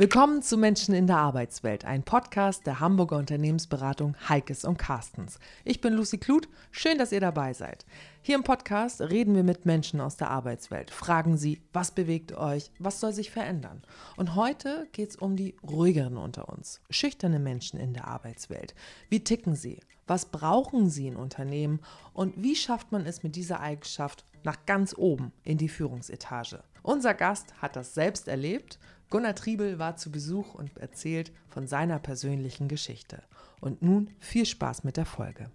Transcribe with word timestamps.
Willkommen 0.00 0.40
zu 0.40 0.56
Menschen 0.56 0.94
in 0.94 1.06
der 1.06 1.18
Arbeitswelt, 1.18 1.84
ein 1.84 2.02
Podcast 2.02 2.66
der 2.66 2.80
Hamburger 2.80 3.18
Unternehmensberatung 3.18 4.16
Heikes 4.30 4.64
und 4.64 4.78
Carstens. 4.78 5.38
Ich 5.62 5.82
bin 5.82 5.92
Lucy 5.92 6.16
Kluth, 6.16 6.48
schön, 6.70 6.96
dass 6.96 7.12
ihr 7.12 7.20
dabei 7.20 7.52
seid. 7.52 7.84
Hier 8.22 8.36
im 8.36 8.42
Podcast 8.42 9.02
reden 9.02 9.34
wir 9.34 9.42
mit 9.42 9.66
Menschen 9.66 10.00
aus 10.00 10.16
der 10.16 10.30
Arbeitswelt, 10.30 10.90
fragen 10.90 11.36
sie, 11.36 11.60
was 11.74 11.90
bewegt 11.90 12.32
euch, 12.32 12.72
was 12.78 12.98
soll 12.98 13.12
sich 13.12 13.30
verändern. 13.30 13.82
Und 14.16 14.36
heute 14.36 14.88
geht 14.92 15.10
es 15.10 15.16
um 15.16 15.36
die 15.36 15.54
ruhigeren 15.62 16.16
unter 16.16 16.48
uns, 16.48 16.80
schüchterne 16.88 17.38
Menschen 17.38 17.78
in 17.78 17.92
der 17.92 18.08
Arbeitswelt. 18.08 18.74
Wie 19.10 19.22
ticken 19.22 19.54
sie? 19.54 19.80
Was 20.06 20.24
brauchen 20.24 20.88
sie 20.88 21.08
in 21.08 21.16
Unternehmen? 21.16 21.78
Und 22.14 22.42
wie 22.42 22.56
schafft 22.56 22.90
man 22.90 23.04
es 23.04 23.22
mit 23.22 23.36
dieser 23.36 23.60
Eigenschaft 23.60 24.24
nach 24.44 24.64
ganz 24.64 24.94
oben 24.96 25.32
in 25.44 25.58
die 25.58 25.68
Führungsetage? 25.68 26.64
Unser 26.82 27.12
Gast 27.12 27.52
hat 27.60 27.76
das 27.76 27.92
selbst 27.92 28.28
erlebt 28.28 28.78
Gunnar 29.10 29.34
Triebel 29.34 29.80
war 29.80 29.96
zu 29.96 30.12
Besuch 30.12 30.54
und 30.54 30.78
erzählt 30.78 31.32
von 31.48 31.66
seiner 31.66 31.98
persönlichen 31.98 32.68
Geschichte. 32.68 33.24
Und 33.60 33.82
nun 33.82 34.10
viel 34.20 34.46
Spaß 34.46 34.84
mit 34.84 34.96
der 34.96 35.04
Folge. 35.04 35.50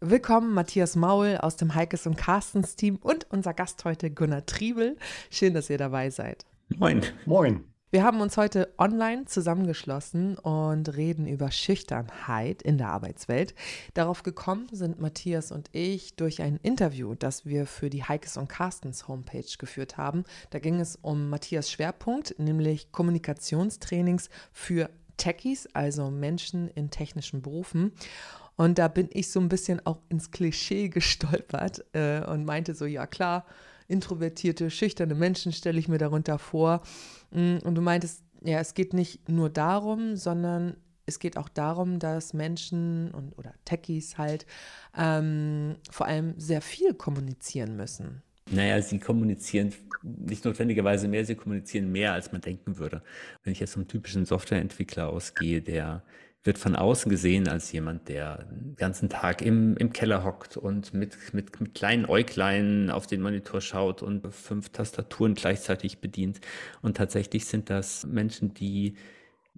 Willkommen 0.00 0.54
Matthias 0.54 0.96
Maul 0.96 1.36
aus 1.36 1.56
dem 1.56 1.74
Heikes 1.74 2.06
und 2.06 2.16
Carstens 2.16 2.76
Team 2.76 2.96
und 2.96 3.30
unser 3.30 3.52
Gast 3.52 3.84
heute 3.84 4.10
Gunnar 4.10 4.46
Triebel. 4.46 4.96
Schön, 5.28 5.52
dass 5.52 5.68
ihr 5.68 5.76
dabei 5.76 6.08
seid. 6.08 6.46
Moin. 6.70 7.02
Moin. 7.26 7.64
Wir 7.92 8.04
haben 8.04 8.20
uns 8.20 8.36
heute 8.36 8.72
online 8.78 9.24
zusammengeschlossen 9.24 10.38
und 10.38 10.96
reden 10.96 11.26
über 11.26 11.50
Schüchternheit 11.50 12.62
in 12.62 12.78
der 12.78 12.86
Arbeitswelt. 12.86 13.52
Darauf 13.94 14.22
gekommen 14.22 14.68
sind 14.70 15.00
Matthias 15.00 15.50
und 15.50 15.68
ich 15.72 16.14
durch 16.14 16.40
ein 16.40 16.60
Interview, 16.62 17.16
das 17.16 17.46
wir 17.46 17.66
für 17.66 17.90
die 17.90 18.04
Heikes 18.04 18.36
und 18.36 18.48
Carstens 18.48 19.08
Homepage 19.08 19.56
geführt 19.58 19.96
haben. 19.96 20.22
Da 20.50 20.60
ging 20.60 20.78
es 20.78 21.00
um 21.02 21.30
Matthias 21.30 21.68
Schwerpunkt, 21.68 22.36
nämlich 22.38 22.92
Kommunikationstrainings 22.92 24.30
für 24.52 24.88
Techies, 25.16 25.66
also 25.72 26.12
Menschen 26.12 26.68
in 26.68 26.90
technischen 26.90 27.42
Berufen. 27.42 27.90
Und 28.54 28.78
da 28.78 28.86
bin 28.86 29.08
ich 29.12 29.32
so 29.32 29.40
ein 29.40 29.48
bisschen 29.48 29.84
auch 29.84 29.98
ins 30.08 30.30
Klischee 30.30 30.90
gestolpert 30.90 31.84
äh, 31.92 32.20
und 32.24 32.44
meinte 32.44 32.76
so, 32.76 32.84
ja 32.84 33.08
klar, 33.08 33.46
introvertierte, 33.88 34.70
schüchterne 34.70 35.16
Menschen 35.16 35.52
stelle 35.52 35.80
ich 35.80 35.88
mir 35.88 35.98
darunter 35.98 36.38
vor. 36.38 36.82
Mm, 37.30 37.58
und 37.64 37.74
du 37.74 37.80
meintest, 37.80 38.22
ja, 38.42 38.58
es 38.58 38.74
geht 38.74 38.94
nicht 38.94 39.28
nur 39.28 39.50
darum, 39.50 40.16
sondern 40.16 40.76
es 41.06 41.18
geht 41.18 41.36
auch 41.36 41.48
darum, 41.48 41.98
dass 41.98 42.34
Menschen 42.34 43.10
und 43.10 43.36
oder 43.36 43.52
Techies 43.64 44.16
halt 44.16 44.46
ähm, 44.96 45.76
vor 45.90 46.06
allem 46.06 46.34
sehr 46.38 46.60
viel 46.60 46.94
kommunizieren 46.94 47.76
müssen. 47.76 48.22
Naja, 48.50 48.80
sie 48.82 48.98
kommunizieren 48.98 49.72
nicht 50.02 50.44
notwendigerweise 50.44 51.08
mehr, 51.08 51.24
sie 51.24 51.34
kommunizieren 51.34 51.92
mehr, 51.92 52.12
als 52.12 52.32
man 52.32 52.40
denken 52.40 52.78
würde. 52.78 53.02
Wenn 53.44 53.52
ich 53.52 53.60
jetzt 53.60 53.74
vom 53.74 53.86
typischen 53.86 54.24
Softwareentwickler 54.24 55.08
ausgehe, 55.08 55.60
der 55.60 56.02
wird 56.42 56.58
von 56.58 56.74
außen 56.74 57.10
gesehen 57.10 57.48
als 57.48 57.70
jemand, 57.72 58.08
der 58.08 58.44
den 58.44 58.74
ganzen 58.76 59.08
Tag 59.10 59.42
im, 59.42 59.76
im 59.76 59.92
Keller 59.92 60.24
hockt 60.24 60.56
und 60.56 60.94
mit, 60.94 61.16
mit, 61.32 61.60
mit 61.60 61.74
kleinen 61.74 62.06
Äuglein 62.06 62.90
auf 62.90 63.06
den 63.06 63.20
Monitor 63.20 63.60
schaut 63.60 64.02
und 64.02 64.26
fünf 64.34 64.70
Tastaturen 64.70 65.34
gleichzeitig 65.34 65.98
bedient. 65.98 66.40
Und 66.80 66.96
tatsächlich 66.96 67.44
sind 67.44 67.68
das 67.68 68.06
Menschen, 68.06 68.54
die 68.54 68.96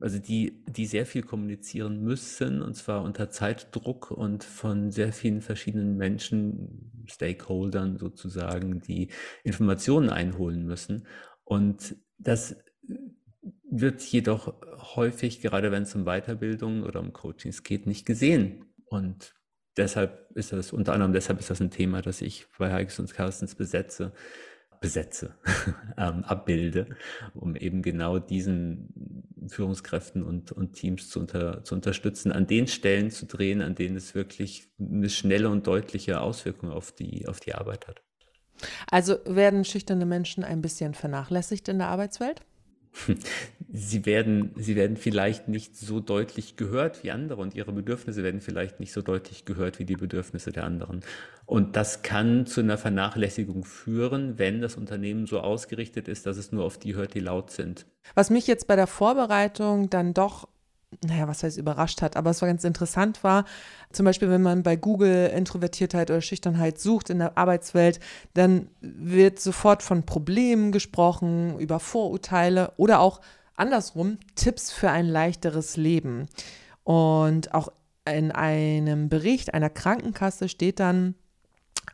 also 0.01 0.19
die, 0.19 0.65
die 0.67 0.87
sehr 0.87 1.07
viel 1.07 1.23
kommunizieren 1.23 2.03
müssen, 2.03 2.61
und 2.61 2.75
zwar 2.75 3.03
unter 3.03 3.31
Zeitdruck 3.31 4.11
und 4.11 4.43
von 4.43 4.91
sehr 4.91 5.13
vielen 5.13 5.43
verschiedenen 5.43 5.97
Menschen, 5.97 7.05
Stakeholdern 7.07 7.99
sozusagen, 7.99 8.81
die 8.81 9.09
Informationen 9.45 10.11
einholen 10.11 10.65
müssen. 10.65 11.07
Und 11.45 11.95
das 12.19 12.57
wird 13.71 14.03
jedoch 14.03 14.55
häufig, 14.83 15.41
gerade 15.41 15.71
wenn 15.73 15.85
es 15.85 15.95
um 15.95 16.05
Weiterbildung 16.05 16.83
oder 16.83 17.01
um 17.01 17.13
Coachings 17.13 17.63
geht, 17.63 17.87
nicht 17.87 18.07
gesehen. 18.07 18.67
Und 18.85 19.35
deshalb 19.77 20.31
ist 20.35 20.53
das, 20.53 20.73
unter 20.73 20.93
anderem 20.93 21.13
deshalb 21.13 21.39
ist 21.39 21.51
das 21.51 21.61
ein 21.61 21.71
Thema, 21.71 22.03
das 22.03 22.21
ich 22.21 22.47
bei 22.59 22.73
Heikes 22.73 22.99
und 22.99 23.13
Carstens 23.13 23.55
besetze, 23.55 24.13
besetze, 24.81 25.35
ähm, 25.97 26.25
abbilde, 26.25 26.87
um 27.35 27.57
eben 27.57 27.83
genau 27.83 28.19
diesen 28.19 29.23
Führungskräften 29.49 30.23
und, 30.23 30.53
und 30.53 30.75
Teams 30.75 31.09
zu, 31.09 31.21
unter, 31.21 31.65
zu 31.65 31.75
unterstützen, 31.75 32.33
an 32.33 32.47
den 32.47 32.67
Stellen 32.67 33.11
zu 33.11 33.27
drehen, 33.27 33.63
an 33.63 33.75
denen 33.75 33.97
es 33.97 34.15
wirklich 34.15 34.69
eine 34.79 35.09
schnelle 35.09 35.49
und 35.49 35.67
deutliche 35.67 36.21
Auswirkung 36.21 36.71
auf 36.71 36.93
die, 36.93 37.27
auf 37.27 37.41
die 37.41 37.55
Arbeit 37.55 37.89
hat. 37.89 38.03
Also 38.91 39.19
werden 39.25 39.65
schüchterne 39.65 40.07
Menschen 40.07 40.45
ein 40.45 40.61
bisschen 40.61 40.95
vernachlässigt 40.95 41.69
in 41.69 41.79
der 41.79 41.89
Arbeitswelt? 41.89 42.43
Sie 43.75 44.05
werden, 44.05 44.51
sie 44.57 44.77
werden 44.77 44.99
vielleicht 44.99 45.49
nicht 45.49 45.79
so 45.79 46.01
deutlich 46.01 46.57
gehört 46.57 47.03
wie 47.03 47.11
andere 47.11 47.41
und 47.41 47.55
ihre 47.55 47.73
Bedürfnisse 47.73 48.23
werden 48.23 48.43
vielleicht 48.43 48.81
nicht 48.81 48.93
so 48.93 49.01
deutlich 49.01 49.47
gehört 49.47 49.79
wie 49.79 49.87
die 49.87 49.97
Bedürfnisse 49.97 50.53
der 50.53 50.65
anderen. 50.65 51.01
Und 51.47 51.75
das 51.75 52.03
kann 52.03 52.45
zu 52.45 52.61
einer 52.61 52.77
Vernachlässigung 52.77 53.65
führen, 53.65 54.39
wenn 54.39 54.61
das 54.61 54.77
Unternehmen 54.77 55.27
so 55.27 55.41
ausgerichtet 55.41 56.07
ist, 56.07 56.27
dass 56.27 56.37
es 56.37 56.53
nur 56.53 56.65
auf 56.65 56.77
die 56.77 56.95
hört, 56.95 57.15
die 57.15 57.21
laut 57.21 57.51
sind. 57.51 57.87
Was 58.15 58.29
mich 58.29 58.47
jetzt 58.47 58.67
bei 58.67 58.77
der 58.77 58.87
Vorbereitung 58.87 59.89
dann 59.89 60.13
doch 60.13 60.49
naja, 61.05 61.29
was 61.29 61.43
heißt 61.43 61.59
überrascht 61.59 62.03
hat, 62.03 62.17
aber 62.17 62.31
es 62.31 62.41
war 62.43 62.49
ganz 62.49 62.65
interessant 62.65 63.25
war, 63.25 63.45
zum 63.93 64.05
Beispiel, 64.05 64.31
wenn 64.31 64.43
man 64.43 64.63
bei 64.63 64.77
Google 64.77 65.29
Introvertiertheit 65.29 66.11
oder 66.11 66.21
Schüchternheit 66.21 66.79
sucht 66.79 67.11
in 67.11 67.19
der 67.19 67.37
Arbeitswelt, 67.37 68.01
dann 68.35 68.69
wird 68.81 69.41
sofort 69.41 69.83
von 69.83 70.05
Problemen 70.05 70.73
gesprochen, 70.73 71.59
über 71.59 71.81
Vorurteile 71.81 72.73
oder 72.77 73.01
auch 73.01 73.21
andersrum 73.57 74.19
Tipps 74.35 74.73
für 74.73 74.91
ein 74.91 75.07
leichteres 75.07 75.77
Leben. 75.77 76.29
Und 76.85 77.55
auch 77.55 77.73
in 78.05 78.33
einem 78.33 79.09
Bericht 79.09 79.55
einer 79.55 79.71
Krankenkasse 79.71 80.49
steht 80.49 80.81
dann, 80.81 81.15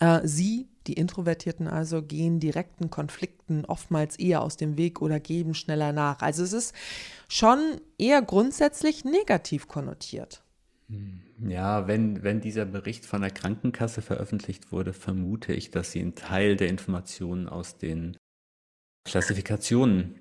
äh, 0.00 0.20
sie 0.24 0.68
die 0.88 0.94
Introvertierten 0.94 1.68
also 1.68 2.02
gehen 2.02 2.40
direkten 2.40 2.90
Konflikten 2.90 3.66
oftmals 3.66 4.18
eher 4.18 4.42
aus 4.42 4.56
dem 4.56 4.78
Weg 4.78 5.02
oder 5.02 5.20
geben 5.20 5.54
schneller 5.54 5.92
nach. 5.92 6.20
Also 6.20 6.42
es 6.42 6.54
ist 6.54 6.74
schon 7.28 7.58
eher 7.98 8.22
grundsätzlich 8.22 9.04
negativ 9.04 9.68
konnotiert. 9.68 10.42
Hm. 10.88 11.20
Ja, 11.46 11.86
wenn, 11.86 12.22
wenn 12.24 12.40
dieser 12.40 12.64
Bericht 12.64 13.06
von 13.06 13.20
der 13.20 13.30
Krankenkasse 13.30 14.02
veröffentlicht 14.02 14.72
wurde, 14.72 14.92
vermute 14.92 15.52
ich, 15.52 15.70
dass 15.70 15.92
sie 15.92 16.00
einen 16.00 16.16
Teil 16.16 16.56
der 16.56 16.68
Informationen 16.68 17.48
aus 17.48 17.76
den 17.76 18.16
Klassifikationen 19.04 20.18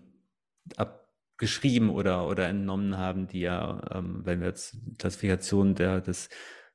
abgeschrieben 0.76 1.90
oder, 1.90 2.28
oder 2.28 2.48
entnommen 2.50 2.98
haben, 2.98 3.28
die 3.28 3.40
ja, 3.40 3.82
ähm, 3.96 4.22
wenn 4.26 4.42
wir 4.42 4.48
jetzt 4.48 4.78
Klassifikation 5.00 5.74
der, 5.74 6.02
des 6.02 6.30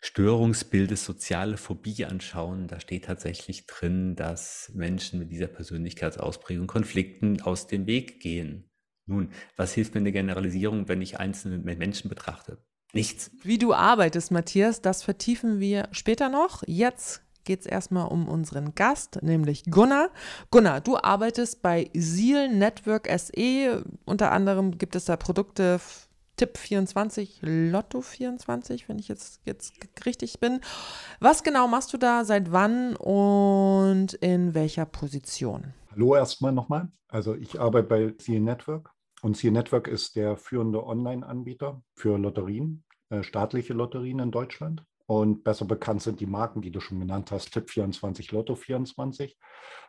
Störungsbildes 0.05 1.05
soziale 1.05 1.57
Phobie 1.57 2.05
anschauen, 2.05 2.67
da 2.67 2.81
steht 2.81 3.05
tatsächlich 3.05 3.67
drin, 3.67 4.17
dass 4.17 4.71
Menschen 4.75 5.21
mit 5.21 5.31
dieser 5.31 5.47
Persönlichkeitsausprägung 5.47 6.67
Konflikten 6.67 7.41
aus 7.41 7.69
dem 7.69 7.87
Weg 7.87 8.21
gehen. 8.21 8.69
Nun, 9.07 9.31
was 9.57 9.73
hilft 9.73 9.95
mir 9.95 10.01
eine 10.01 10.11
Generalisierung, 10.11 10.89
wenn 10.89 11.03
ich 11.03 11.21
einzelne 11.21 11.59
Menschen 11.59 12.09
betrachte? 12.09 12.59
Nichts. 12.93 13.31
Wie 13.43 13.59
du 13.59 13.73
arbeitest, 13.75 14.33
Matthias, 14.33 14.83
das 14.83 15.05
vertiefen 15.05 15.61
wir 15.61 15.89
später 15.93 16.29
noch. 16.29 16.65
Jetzt 16.67 17.23
geht 17.45 17.61
es 17.61 17.67
erstmal 17.67 18.09
um 18.09 18.29
unseren 18.29 18.75
Gast, 18.75 19.23
nämlich 19.23 19.65
Gunnar. 19.71 20.11
Gunnar, 20.51 20.81
du 20.81 20.97
arbeitest 20.97 21.63
bei 21.63 21.91
Seal 21.95 22.49
Network 22.49 23.09
SE. 23.19 23.85
Unter 24.05 24.33
anderem 24.33 24.79
gibt 24.79 24.97
es 24.97 25.05
da 25.05 25.17
Produkte 25.17 25.81
Tipp 26.37 26.57
24, 26.59 27.41
Lotto 27.43 28.01
24, 28.01 28.89
wenn 28.89 28.99
ich 28.99 29.09
jetzt, 29.09 29.41
jetzt 29.45 29.75
richtig 30.07 30.41
bin. 30.41 30.61
Was 31.21 31.43
genau 31.43 31.69
machst 31.69 31.93
du 31.93 31.99
da, 31.99 32.25
seit 32.25 32.53
wann 32.53 32.97
und 32.97 34.15
in 34.15 34.55
welcher 34.55 34.87
Position? 34.87 35.75
Hallo 35.91 36.15
erstmal 36.17 36.53
nochmal. 36.53 36.91
Also 37.09 37.35
ich 37.35 37.61
arbeite 37.61 37.89
bei 37.89 38.15
Seal 38.19 38.41
Network 38.41 38.91
und 39.23 39.37
Seal 39.37 39.53
Network 39.53 39.87
ist 39.87 40.17
der 40.17 40.37
führende 40.37 40.85
Online-Anbieter 40.85 41.83
für 41.95 42.19
Lotterien, 42.19 42.85
äh, 43.11 43.23
staatliche 43.23 43.73
Lotterien 43.73 44.19
in 44.19 44.31
Deutschland. 44.31 44.85
Und 45.07 45.45
besser 45.45 45.65
bekannt 45.65 46.03
sind 46.03 46.21
die 46.21 46.27
Marken, 46.27 46.63
die 46.63 46.71
du 46.71 46.81
schon 46.81 46.99
genannt 46.99 47.31
hast, 47.31 47.53
Tipp 47.53 47.71
24, 47.71 48.33
Lotto 48.33 48.55
24. 48.55 49.37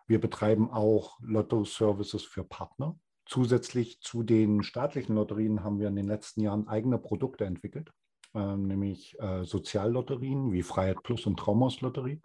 Wir 0.05 0.19
betreiben 0.19 0.69
auch 0.69 1.17
Lotto-Services 1.21 2.23
für 2.23 2.43
Partner. 2.43 2.99
Zusätzlich 3.25 4.01
zu 4.01 4.23
den 4.23 4.63
staatlichen 4.63 5.15
Lotterien 5.15 5.63
haben 5.63 5.79
wir 5.79 5.87
in 5.87 5.95
den 5.95 6.07
letzten 6.07 6.41
Jahren 6.41 6.67
eigene 6.67 6.97
Produkte 6.97 7.45
entwickelt, 7.45 7.91
äh, 8.33 8.57
nämlich 8.57 9.17
äh, 9.19 9.45
Soziallotterien 9.45 10.51
wie 10.51 10.63
Freiheit 10.63 11.03
Plus 11.03 11.25
und 11.25 11.37
Traumhauslotterie. 11.37 12.21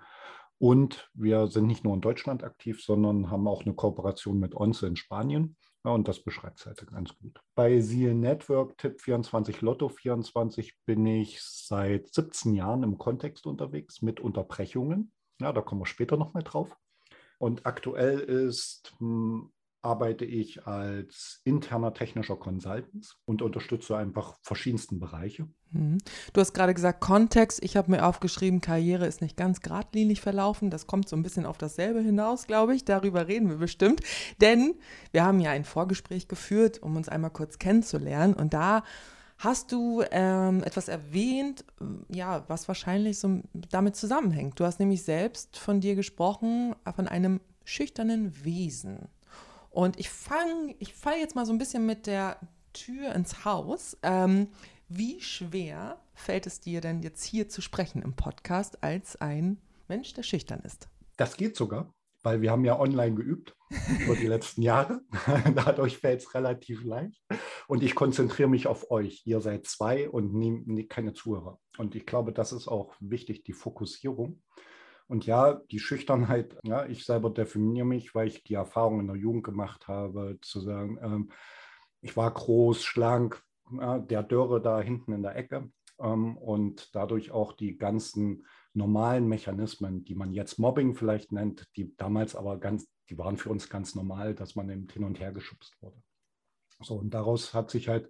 Und 0.59 1.09
wir 1.15 1.47
sind 1.47 1.67
nicht 1.67 1.85
nur 1.85 1.95
in 1.95 2.01
Deutschland 2.01 2.43
aktiv, 2.43 2.83
sondern 2.83 3.31
haben 3.31 3.47
auch 3.47 3.65
eine 3.65 3.75
Kooperation 3.75 4.41
mit 4.41 4.55
ONCE 4.57 4.89
in 4.89 4.97
Spanien. 4.97 5.57
Ja, 5.85 5.93
und 5.93 6.09
das 6.09 6.21
beschreibt 6.21 6.59
es 6.59 6.67
halt 6.67 6.85
ganz 6.91 7.17
gut. 7.17 7.41
Bei 7.55 7.81
Seal 7.81 8.15
Network 8.15 8.77
Tipp 8.79 9.01
24 9.01 9.61
Lotto 9.61 9.89
24 9.89 10.77
bin 10.85 11.07
ich 11.07 11.41
seit 11.41 12.13
17 12.13 12.55
Jahren 12.55 12.83
im 12.83 12.99
Kontext 12.99 13.47
unterwegs 13.47 14.03
mit 14.03 14.19
Unterbrechungen. 14.19 15.13
Ja, 15.41 15.53
da 15.53 15.61
kommen 15.61 15.81
wir 15.81 15.87
später 15.87 16.17
nochmal 16.17 16.43
drauf. 16.43 16.77
Und 17.39 17.65
aktuell 17.65 18.19
ist 18.19 18.93
hm, 18.99 19.53
arbeite 19.83 20.25
ich 20.25 20.67
als 20.67 21.41
interner 21.45 21.95
technischer 21.95 22.37
Consultant 22.37 23.17
und 23.25 23.43
unterstütze 23.43 23.97
einfach 23.97 24.37
verschiedensten 24.43 24.99
Bereiche. 24.99 25.49
Mhm. 25.71 25.99
Du 26.33 26.41
hast 26.41 26.53
gerade 26.53 26.75
gesagt, 26.75 27.01
Kontext. 27.01 27.63
Ich 27.63 27.77
habe 27.77 27.91
mir 27.91 28.05
aufgeschrieben, 28.05 28.61
Karriere 28.61 29.07
ist 29.07 29.23
nicht 29.23 29.37
ganz 29.37 29.61
geradlinig 29.61 30.21
verlaufen. 30.21 30.71
Das 30.71 30.87
kommt 30.87 31.09
so 31.09 31.17
ein 31.17 31.23
bisschen 31.23 31.47
auf 31.47 31.59
dasselbe 31.59 32.01
hinaus, 32.01 32.47
glaube 32.47 32.75
ich. 32.75 32.85
Darüber 32.85 33.29
reden 33.29 33.49
wir 33.49 33.57
bestimmt. 33.57 34.01
Denn 34.41 34.75
wir 35.13 35.25
haben 35.25 35.41
ja 35.41 35.51
ein 35.51 35.65
Vorgespräch 35.65 36.29
geführt, 36.29 36.83
um 36.83 36.97
uns 36.97 37.09
einmal 37.09 37.31
kurz 37.31 37.59
kennenzulernen. 37.59 38.35
Und 38.35 38.55
da 38.55 38.83
hast 39.39 39.71
du 39.71 40.03
ähm, 40.11 40.65
etwas 40.65 40.89
erwähnt, 40.89 41.65
ja, 42.09 42.45
was 42.49 42.67
wahrscheinlich 42.67 43.21
so 43.21 43.43
damit 43.71 43.95
zusammenhängt. 43.95 44.59
Du 44.59 44.65
hast 44.65 44.81
nämlich 44.81 45.05
selbst 45.05 45.57
von 45.59 45.81
dir 45.81 45.95
gesprochen, 45.95 46.75
von 46.97 47.07
einem 47.07 47.41
schüchternen 47.65 48.45
Wesen. 48.45 49.09
Und 49.79 50.01
ich 50.01 50.11
fange, 50.11 50.75
ich 50.81 50.93
falle 50.93 51.21
jetzt 51.21 51.37
mal 51.37 51.47
so 51.47 51.53
ein 51.53 51.59
bisschen 51.59 51.87
mit 51.87 52.09
der 52.09 52.41
Tür 52.73 53.15
ins 53.15 53.45
Haus. 53.45 53.97
Ähm, 54.03 54.49
wie 54.89 55.21
schwer 55.21 56.01
fällt 56.15 56.49
es 56.49 56.59
dir 56.59 56.81
denn 56.81 57.01
jetzt 57.01 57.23
hier 57.23 57.49
zu 57.49 57.61
sprechen 57.61 58.03
im 58.03 58.15
Podcast 58.15 58.83
als 58.83 59.21
ein 59.21 59.59
Mensch, 59.87 60.15
der 60.15 60.25
schüchtern 60.25 60.59
ist? 60.65 60.89
Das 61.17 61.37
geht 61.37 61.55
sogar, 61.55 61.95
weil 62.25 62.43
wir 62.43 62.51
haben 62.51 62.65
ja 62.65 62.77
online 62.77 63.15
geübt 63.15 63.55
über 64.05 64.17
die 64.17 64.27
letzten 64.27 64.63
Jahre. 64.63 65.01
Dadurch 65.55 65.99
fällt 65.99 66.23
es 66.23 66.35
relativ 66.35 66.83
leicht. 66.83 67.23
Und 67.69 67.85
ich 67.85 67.95
konzentriere 67.95 68.49
mich 68.49 68.67
auf 68.67 68.91
euch. 68.91 69.23
Ihr 69.27 69.41
seid 69.41 69.65
zwei 69.69 70.11
und 70.11 70.35
nie, 70.35 70.61
nie, 70.67 70.89
keine 70.89 71.13
Zuhörer. 71.13 71.61
Und 71.77 71.95
ich 71.95 72.05
glaube, 72.05 72.33
das 72.33 72.51
ist 72.51 72.67
auch 72.67 72.97
wichtig, 72.99 73.45
die 73.45 73.53
Fokussierung. 73.53 74.43
Und 75.09 75.25
ja, 75.25 75.55
die 75.71 75.81
Schüchternheit, 75.81 76.59
ja, 76.65 76.85
ich 76.87 77.05
selber 77.05 77.31
definiere 77.31 77.87
mich, 77.87 78.15
weil 78.15 78.29
ich 78.29 78.45
die 78.45 78.55
Erfahrung 78.55 79.01
in 79.01 79.07
der 79.07 79.17
Jugend 79.17 79.43
gemacht 79.43 79.89
habe, 79.89 80.39
zu 80.43 80.61
sagen, 80.61 80.99
ähm, 81.03 81.31
ich 82.03 82.17
war 82.17 82.33
groß, 82.33 82.85
schlank, 82.85 83.43
ja, 83.73 83.99
der 83.99 84.23
Dörre 84.23 84.61
da 84.61 84.81
hinten 84.81 85.13
in 85.13 85.23
der 85.23 85.35
Ecke 85.37 85.71
ähm, 85.99 86.37
und 86.37 86.95
dadurch 86.95 87.31
auch 87.31 87.53
die 87.53 87.79
ganzen 87.79 88.47
normalen 88.75 89.27
Mechanismen, 89.27 90.05
die 90.05 90.15
man 90.15 90.33
jetzt 90.33 90.59
Mobbing 90.59 90.95
vielleicht 90.95 91.33
nennt, 91.33 91.67
die 91.77 91.97
damals 91.97 92.37
aber 92.37 92.59
ganz, 92.59 92.87
die 93.09 93.17
waren 93.17 93.39
für 93.39 93.51
uns 93.51 93.71
ganz 93.71 93.95
normal, 93.95 94.35
dass 94.35 94.57
man 94.57 94.69
eben 94.69 94.89
hin 94.89 95.05
und 95.05 95.19
her 95.21 95.33
geschubst 95.33 95.75
wurde. 95.81 96.01
So, 96.81 96.97
und 96.97 97.15
daraus 97.15 97.55
hat 97.55 97.71
sich 97.71 97.89
halt 97.89 98.09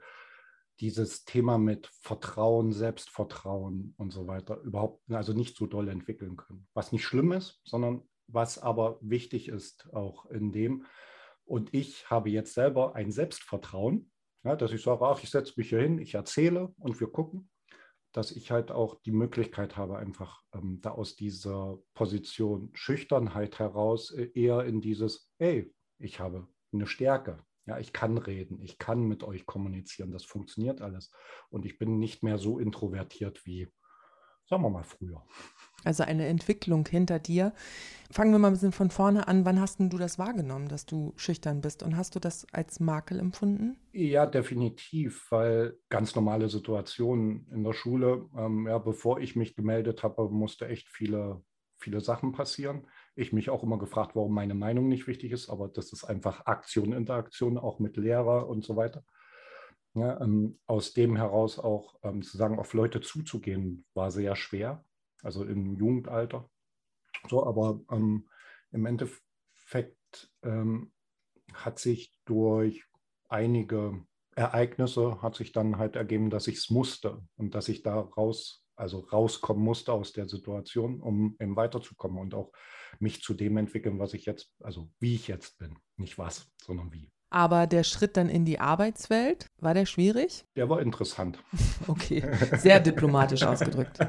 dieses 0.80 1.24
Thema 1.24 1.58
mit 1.58 1.88
Vertrauen, 2.00 2.72
Selbstvertrauen 2.72 3.94
und 3.96 4.12
so 4.12 4.26
weiter 4.26 4.60
überhaupt, 4.62 5.02
also 5.10 5.32
nicht 5.32 5.56
so 5.56 5.66
doll 5.66 5.88
entwickeln 5.88 6.36
können. 6.36 6.68
Was 6.74 6.92
nicht 6.92 7.04
schlimm 7.04 7.32
ist, 7.32 7.60
sondern 7.64 8.02
was 8.26 8.58
aber 8.58 8.98
wichtig 9.00 9.48
ist 9.48 9.88
auch 9.92 10.26
in 10.26 10.52
dem. 10.52 10.86
Und 11.44 11.72
ich 11.74 12.10
habe 12.10 12.30
jetzt 12.30 12.54
selber 12.54 12.94
ein 12.94 13.10
Selbstvertrauen, 13.10 14.10
ja, 14.44 14.54
dass 14.54 14.72
ich 14.72 14.82
sage, 14.82 15.04
ach, 15.04 15.22
ich 15.22 15.30
setze 15.30 15.54
mich 15.56 15.70
hier 15.70 15.80
hin, 15.80 15.98
ich 15.98 16.14
erzähle 16.14 16.74
und 16.78 17.00
wir 17.00 17.08
gucken, 17.08 17.50
dass 18.12 18.30
ich 18.30 18.50
halt 18.50 18.70
auch 18.70 19.00
die 19.02 19.12
Möglichkeit 19.12 19.76
habe, 19.76 19.98
einfach 19.98 20.42
ähm, 20.54 20.80
da 20.80 20.90
aus 20.90 21.16
dieser 21.16 21.78
Position 21.94 22.70
Schüchternheit 22.74 23.58
heraus 23.58 24.10
äh, 24.12 24.30
eher 24.34 24.64
in 24.64 24.80
dieses, 24.80 25.30
hey, 25.38 25.74
ich 25.98 26.20
habe 26.20 26.46
eine 26.72 26.86
Stärke, 26.86 27.44
ja, 27.68 27.78
ich 27.78 27.92
kann 27.92 28.18
reden, 28.18 28.60
ich 28.62 28.78
kann 28.78 29.02
mit 29.02 29.22
euch 29.22 29.46
kommunizieren, 29.46 30.10
das 30.10 30.24
funktioniert 30.24 30.80
alles. 30.80 31.10
Und 31.50 31.66
ich 31.66 31.78
bin 31.78 31.98
nicht 31.98 32.22
mehr 32.22 32.38
so 32.38 32.58
introvertiert 32.58 33.44
wie, 33.44 33.68
sagen 34.46 34.62
wir 34.62 34.70
mal, 34.70 34.84
früher. 34.84 35.22
Also 35.84 36.02
eine 36.02 36.26
Entwicklung 36.26 36.86
hinter 36.88 37.18
dir. 37.18 37.52
Fangen 38.10 38.32
wir 38.32 38.38
mal 38.38 38.48
ein 38.48 38.54
bisschen 38.54 38.72
von 38.72 38.90
vorne 38.90 39.28
an. 39.28 39.44
Wann 39.44 39.60
hast 39.60 39.78
du 39.78 39.98
das 39.98 40.18
wahrgenommen, 40.18 40.68
dass 40.68 40.86
du 40.86 41.12
schüchtern 41.16 41.60
bist? 41.60 41.82
Und 41.82 41.96
hast 41.96 42.14
du 42.14 42.20
das 42.20 42.46
als 42.52 42.80
Makel 42.80 43.20
empfunden? 43.20 43.76
Ja, 43.92 44.26
definitiv, 44.26 45.30
weil 45.30 45.78
ganz 45.90 46.14
normale 46.16 46.48
Situationen 46.48 47.46
in 47.52 47.62
der 47.62 47.74
Schule, 47.74 48.28
ähm, 48.36 48.66
ja, 48.66 48.78
bevor 48.78 49.20
ich 49.20 49.36
mich 49.36 49.54
gemeldet 49.54 50.02
habe, 50.02 50.30
musste 50.30 50.66
echt 50.66 50.88
viele, 50.88 51.42
viele 51.76 52.00
Sachen 52.00 52.32
passieren 52.32 52.86
ich 53.18 53.32
mich 53.32 53.50
auch 53.50 53.62
immer 53.62 53.78
gefragt, 53.78 54.14
warum 54.14 54.32
meine 54.32 54.54
Meinung 54.54 54.88
nicht 54.88 55.06
wichtig 55.06 55.32
ist, 55.32 55.48
aber 55.48 55.68
das 55.68 55.92
ist 55.92 56.04
einfach 56.04 56.46
Aktion, 56.46 56.92
Interaktion 56.92 57.58
auch 57.58 57.78
mit 57.78 57.96
Lehrer 57.96 58.48
und 58.48 58.64
so 58.64 58.76
weiter. 58.76 59.04
Ja, 59.94 60.20
ähm, 60.20 60.58
aus 60.66 60.92
dem 60.92 61.16
heraus 61.16 61.58
auch 61.58 61.98
ähm, 62.02 62.22
zu 62.22 62.36
sagen, 62.36 62.58
auf 62.58 62.72
Leute 62.74 63.00
zuzugehen, 63.00 63.84
war 63.94 64.10
sehr 64.10 64.36
schwer, 64.36 64.84
also 65.22 65.44
im 65.44 65.76
Jugendalter. 65.76 66.48
So, 67.28 67.44
aber 67.44 67.80
ähm, 67.90 68.28
im 68.70 68.86
Endeffekt 68.86 70.30
ähm, 70.42 70.92
hat 71.52 71.78
sich 71.78 72.14
durch 72.24 72.84
einige 73.28 74.04
Ereignisse 74.36 75.20
hat 75.20 75.34
sich 75.34 75.50
dann 75.50 75.78
halt 75.78 75.96
ergeben, 75.96 76.30
dass 76.30 76.46
ich 76.46 76.58
es 76.58 76.70
musste 76.70 77.20
und 77.36 77.56
dass 77.56 77.68
ich 77.68 77.82
daraus 77.82 78.64
also 78.78 79.00
rauskommen 79.00 79.62
musste 79.62 79.92
aus 79.92 80.12
der 80.12 80.28
Situation, 80.28 81.00
um 81.00 81.36
eben 81.40 81.56
weiterzukommen 81.56 82.18
und 82.18 82.34
auch 82.34 82.52
mich 82.98 83.22
zu 83.22 83.34
dem 83.34 83.56
entwickeln, 83.56 83.98
was 83.98 84.14
ich 84.14 84.24
jetzt, 84.24 84.52
also 84.62 84.88
wie 84.98 85.14
ich 85.14 85.28
jetzt 85.28 85.58
bin. 85.58 85.76
Nicht 85.96 86.18
was, 86.18 86.50
sondern 86.62 86.92
wie. 86.92 87.10
Aber 87.30 87.66
der 87.66 87.84
Schritt 87.84 88.16
dann 88.16 88.30
in 88.30 88.46
die 88.46 88.58
Arbeitswelt, 88.58 89.46
war 89.60 89.74
der 89.74 89.84
schwierig? 89.84 90.44
Der 90.56 90.68
war 90.68 90.80
interessant. 90.80 91.42
Okay, 91.86 92.22
sehr 92.56 92.80
diplomatisch 92.80 93.42
ausgedrückt. 93.42 93.98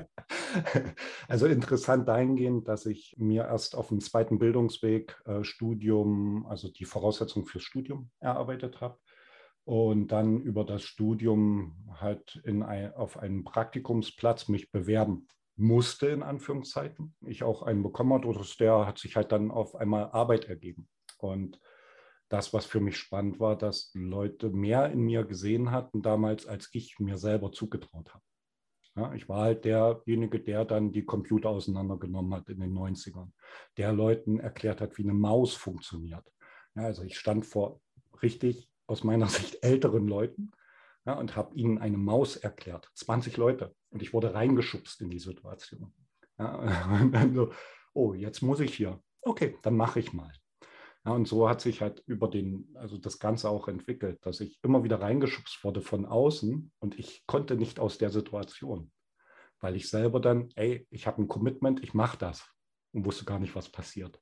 Also 1.27 1.47
interessant 1.47 2.07
dahingehend, 2.07 2.67
dass 2.67 2.85
ich 2.85 3.15
mir 3.17 3.45
erst 3.45 3.75
auf 3.75 3.87
dem 3.87 3.99
zweiten 3.99 4.37
Bildungsweg 4.37 5.19
äh, 5.25 5.43
Studium, 5.43 6.45
also 6.47 6.69
die 6.69 6.85
Voraussetzung 6.85 7.45
fürs 7.45 7.63
Studium 7.63 8.11
erarbeitet 8.19 8.79
habe 8.81 8.97
und 9.69 10.07
dann 10.07 10.41
über 10.41 10.65
das 10.65 10.81
Studium 10.81 11.75
halt 11.99 12.41
in 12.43 12.63
ein, 12.63 12.91
auf 12.95 13.17
einen 13.17 13.43
Praktikumsplatz 13.43 14.47
mich 14.47 14.71
bewerben 14.71 15.27
musste, 15.57 16.07
in 16.07 16.23
Anführungszeichen. 16.23 17.13
Ich 17.27 17.43
auch 17.43 17.61
einen 17.61 17.83
bekommen 17.83 18.25
oder 18.25 18.43
der 18.59 18.87
hat 18.87 18.97
sich 18.97 19.15
halt 19.15 19.31
dann 19.31 19.51
auf 19.51 19.75
einmal 19.75 20.09
Arbeit 20.09 20.45
ergeben. 20.45 20.89
Und 21.19 21.59
das, 22.29 22.51
was 22.51 22.65
für 22.65 22.79
mich 22.79 22.97
spannend 22.97 23.39
war, 23.39 23.55
dass 23.55 23.91
Leute 23.93 24.49
mehr 24.49 24.89
in 24.89 25.01
mir 25.01 25.23
gesehen 25.23 25.69
hatten 25.69 26.01
damals, 26.01 26.47
als 26.47 26.69
ich 26.71 26.97
mir 26.97 27.19
selber 27.19 27.51
zugetraut 27.51 28.11
habe. 28.11 28.23
Ja, 28.95 29.13
ich 29.13 29.29
war 29.29 29.41
halt 29.41 29.65
derjenige, 29.65 30.39
der 30.39 30.65
dann 30.65 30.91
die 30.91 31.05
Computer 31.05 31.49
auseinandergenommen 31.49 32.33
hat 32.33 32.49
in 32.49 32.59
den 32.59 32.73
90ern, 32.73 33.29
der 33.77 33.93
Leuten 33.93 34.39
erklärt 34.39 34.81
hat, 34.81 34.97
wie 34.97 35.03
eine 35.03 35.13
Maus 35.13 35.53
funktioniert. 35.53 36.25
Ja, 36.73 36.85
also 36.85 37.03
ich 37.03 37.19
stand 37.19 37.45
vor 37.45 37.81
richtig 38.23 38.68
aus 38.89 39.03
meiner 39.03 39.27
Sicht 39.27 39.63
älteren 39.63 40.07
Leuten 40.07 40.51
ja, 41.05 41.13
und 41.13 41.35
habe 41.35 41.55
ihnen 41.55 41.77
eine 41.77 41.97
Maus 41.97 42.35
erklärt. 42.35 42.89
20 42.95 43.37
Leute. 43.37 43.75
Und 43.89 44.01
ich 44.01 44.13
wurde 44.13 44.33
reingeschubst 44.33 45.01
in 45.01 45.09
die 45.09 45.19
Situation. 45.19 45.93
Ja, 46.37 46.99
und 47.01 47.11
dann 47.11 47.33
so, 47.33 47.51
oh, 47.93 48.13
jetzt 48.13 48.41
muss 48.41 48.59
ich 48.59 48.73
hier. 48.73 49.01
Okay, 49.21 49.57
dann 49.61 49.75
mache 49.75 49.99
ich 49.99 50.13
mal. 50.13 50.31
Ja, 51.05 51.13
und 51.13 51.27
so 51.27 51.47
hat 51.47 51.61
sich 51.61 51.81
halt 51.81 52.03
über 52.07 52.27
den, 52.27 52.75
also 52.75 52.97
das 52.97 53.19
Ganze 53.19 53.49
auch 53.49 53.67
entwickelt, 53.67 54.25
dass 54.25 54.41
ich 54.41 54.59
immer 54.63 54.83
wieder 54.83 55.01
reingeschubst 55.01 55.63
wurde 55.63 55.81
von 55.81 56.05
außen 56.05 56.71
und 56.79 56.99
ich 56.99 57.25
konnte 57.25 57.55
nicht 57.55 57.79
aus 57.79 57.97
der 57.97 58.09
Situation, 58.09 58.91
weil 59.61 59.75
ich 59.75 59.89
selber 59.89 60.19
dann, 60.19 60.49
ey, 60.55 60.85
ich 60.89 61.07
habe 61.07 61.21
ein 61.21 61.29
Commitment, 61.29 61.81
ich 61.83 61.93
mache 61.93 62.17
das 62.17 62.45
und 62.91 63.05
wusste 63.05 63.23
gar 63.23 63.39
nicht, 63.39 63.55
was 63.55 63.69
passiert. 63.69 64.21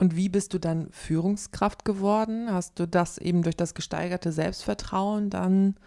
Und 0.00 0.16
wie 0.16 0.30
bist 0.30 0.54
du 0.54 0.58
dann 0.58 0.90
Führungskraft 0.92 1.84
geworden? 1.84 2.50
Hast 2.50 2.78
du 2.78 2.88
das 2.88 3.18
eben 3.18 3.42
durch 3.42 3.56
das 3.56 3.74
gesteigerte 3.74 4.32
Selbstvertrauen 4.32 5.28
dann 5.28 5.78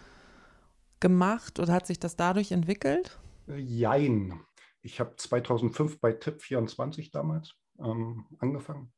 gemacht 1.00 1.60
oder 1.60 1.74
hat 1.74 1.88
sich 1.88 2.00
das 2.00 2.16
dadurch 2.16 2.52
entwickelt? 2.52 3.20
Jein. 3.48 4.40
Ich 4.84 5.00
habe 5.00 5.16
2005 5.16 6.00
bei 6.00 6.12
TIP24 6.12 7.12
damals 7.12 7.56
ähm, 7.80 8.28
angefangen 8.38 8.94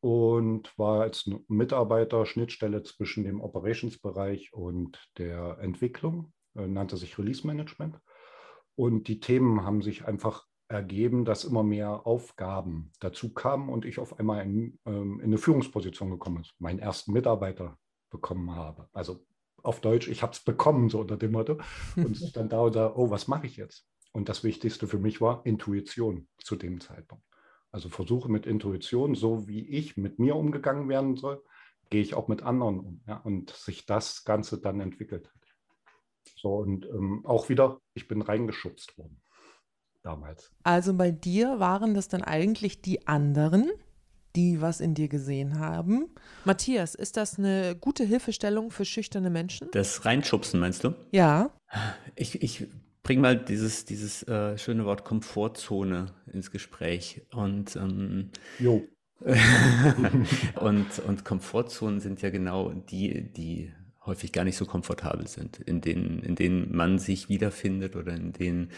und 0.00 0.78
war 0.78 1.00
als 1.00 1.28
Mitarbeiter 1.48 2.24
Schnittstelle 2.24 2.84
zwischen 2.84 3.24
dem 3.24 3.40
Operationsbereich 3.40 4.52
und 4.52 5.04
der 5.18 5.58
Entwicklung, 5.58 6.32
äh, 6.54 6.68
nannte 6.68 6.96
sich 6.96 7.18
Release 7.18 7.44
Management. 7.44 7.98
Und 8.76 9.08
die 9.08 9.18
Themen 9.18 9.64
haben 9.64 9.82
sich 9.82 10.04
einfach 10.04 10.46
ergeben, 10.68 11.24
dass 11.24 11.44
immer 11.44 11.62
mehr 11.62 12.06
Aufgaben 12.06 12.90
dazu 13.00 13.32
kamen 13.32 13.68
und 13.68 13.84
ich 13.84 13.98
auf 13.98 14.18
einmal 14.18 14.44
in, 14.44 14.78
ähm, 14.86 15.20
in 15.20 15.26
eine 15.26 15.38
Führungsposition 15.38 16.10
gekommen 16.10 16.36
bin, 16.36 16.44
meinen 16.58 16.78
ersten 16.78 17.12
Mitarbeiter 17.12 17.78
bekommen 18.10 18.54
habe. 18.54 18.88
Also 18.92 19.24
auf 19.62 19.80
Deutsch, 19.80 20.08
ich 20.08 20.22
habe 20.22 20.32
es 20.32 20.40
bekommen, 20.40 20.88
so 20.88 21.00
unter 21.00 21.16
dem 21.16 21.32
Motto. 21.32 21.58
Und 21.96 22.36
dann 22.36 22.48
da 22.48 22.60
und 22.60 22.76
da, 22.76 22.94
oh, 22.94 23.10
was 23.10 23.28
mache 23.28 23.46
ich 23.46 23.56
jetzt? 23.56 23.86
Und 24.12 24.28
das 24.28 24.44
Wichtigste 24.44 24.86
für 24.86 24.98
mich 24.98 25.20
war 25.20 25.44
Intuition 25.44 26.28
zu 26.38 26.56
dem 26.56 26.80
Zeitpunkt. 26.80 27.24
Also 27.70 27.88
versuche 27.88 28.30
mit 28.30 28.46
Intuition, 28.46 29.14
so 29.14 29.48
wie 29.48 29.68
ich 29.68 29.96
mit 29.96 30.18
mir 30.18 30.36
umgegangen 30.36 30.88
werden 30.88 31.16
soll, 31.16 31.42
gehe 31.90 32.02
ich 32.02 32.14
auch 32.14 32.28
mit 32.28 32.42
anderen 32.42 32.80
um. 32.80 33.00
Ja? 33.06 33.16
Und 33.16 33.50
sich 33.50 33.86
das 33.86 34.24
Ganze 34.24 34.60
dann 34.60 34.80
entwickelt 34.80 35.26
hat. 35.26 35.34
So, 36.36 36.56
und 36.56 36.86
ähm, 36.86 37.24
auch 37.26 37.48
wieder, 37.48 37.80
ich 37.94 38.06
bin 38.06 38.22
reingeschubst 38.22 38.96
worden 38.96 39.23
damals. 40.04 40.50
Also 40.62 40.94
bei 40.94 41.10
dir 41.10 41.58
waren 41.58 41.94
das 41.94 42.08
dann 42.08 42.22
eigentlich 42.22 42.80
die 42.80 43.06
anderen, 43.06 43.70
die 44.36 44.60
was 44.60 44.80
in 44.80 44.94
dir 44.94 45.08
gesehen 45.08 45.58
haben. 45.58 46.08
Matthias, 46.44 46.94
ist 46.94 47.16
das 47.16 47.38
eine 47.38 47.76
gute 47.80 48.04
Hilfestellung 48.04 48.70
für 48.70 48.84
schüchterne 48.84 49.30
Menschen? 49.30 49.68
Das 49.72 50.04
Reinschubsen, 50.04 50.60
meinst 50.60 50.84
du? 50.84 50.94
Ja. 51.12 51.50
Ich, 52.16 52.42
ich 52.42 52.66
bring 53.02 53.20
mal 53.20 53.36
dieses, 53.36 53.84
dieses 53.84 54.22
äh, 54.24 54.58
schöne 54.58 54.84
Wort 54.84 55.04
Komfortzone 55.04 56.12
ins 56.32 56.50
Gespräch. 56.50 57.22
Und, 57.32 57.76
ähm, 57.76 58.30
jo. 58.58 58.82
und, 60.60 60.98
und 61.06 61.24
Komfortzonen 61.24 62.00
sind 62.00 62.20
ja 62.20 62.30
genau 62.30 62.72
die, 62.72 63.32
die 63.32 63.72
häufig 64.04 64.32
gar 64.32 64.44
nicht 64.44 64.56
so 64.56 64.66
komfortabel 64.66 65.26
sind, 65.28 65.60
in 65.60 65.80
denen, 65.80 66.22
in 66.22 66.34
denen 66.34 66.74
man 66.76 66.98
sich 66.98 67.28
wiederfindet 67.28 67.96
oder 67.96 68.14
in 68.14 68.32
denen, 68.32 68.70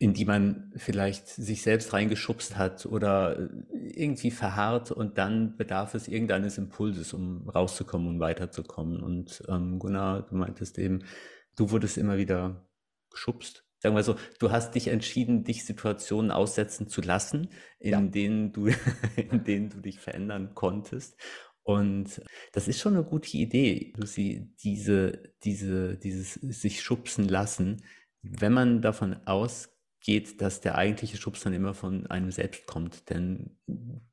in 0.00 0.14
die 0.14 0.24
man 0.24 0.72
vielleicht 0.76 1.28
sich 1.28 1.60
selbst 1.60 1.92
reingeschubst 1.92 2.56
hat 2.56 2.86
oder 2.86 3.50
irgendwie 3.70 4.30
verharrt 4.30 4.90
und 4.90 5.18
dann 5.18 5.58
bedarf 5.58 5.94
es 5.94 6.08
irgendeines 6.08 6.56
Impulses, 6.56 7.12
um 7.12 7.46
rauszukommen 7.50 8.08
und 8.08 8.18
weiterzukommen. 8.18 9.02
Und 9.02 9.44
ähm, 9.46 9.78
Gunnar, 9.78 10.22
du 10.22 10.36
meintest 10.36 10.78
eben, 10.78 11.04
du 11.54 11.70
wurdest 11.70 11.98
immer 11.98 12.16
wieder 12.16 12.66
geschubst. 13.10 13.66
Sagen 13.78 13.94
wir 13.94 14.02
so, 14.02 14.16
du 14.38 14.50
hast 14.50 14.74
dich 14.74 14.88
entschieden, 14.88 15.44
dich 15.44 15.66
Situationen 15.66 16.30
aussetzen 16.30 16.88
zu 16.88 17.02
lassen, 17.02 17.50
in 17.78 17.90
ja. 17.90 18.00
denen 18.00 18.52
du, 18.52 18.68
in 19.16 19.44
denen 19.44 19.68
du 19.68 19.82
dich 19.82 20.00
verändern 20.00 20.54
konntest. 20.54 21.20
Und 21.62 22.22
das 22.52 22.68
ist 22.68 22.80
schon 22.80 22.94
eine 22.94 23.04
gute 23.04 23.36
Idee, 23.36 23.92
Lucy, 23.98 24.50
diese, 24.62 25.34
diese, 25.44 25.98
dieses 25.98 26.32
sich 26.32 26.80
schubsen 26.80 27.28
lassen, 27.28 27.84
wenn 28.22 28.54
man 28.54 28.80
davon 28.80 29.14
ausgeht, 29.26 29.76
dass 30.38 30.60
der 30.60 30.76
eigentliche 30.76 31.16
Schubs 31.16 31.42
dann 31.42 31.52
immer 31.52 31.74
von 31.74 32.06
einem 32.06 32.30
selbst 32.30 32.66
kommt. 32.66 33.10
Denn 33.10 33.56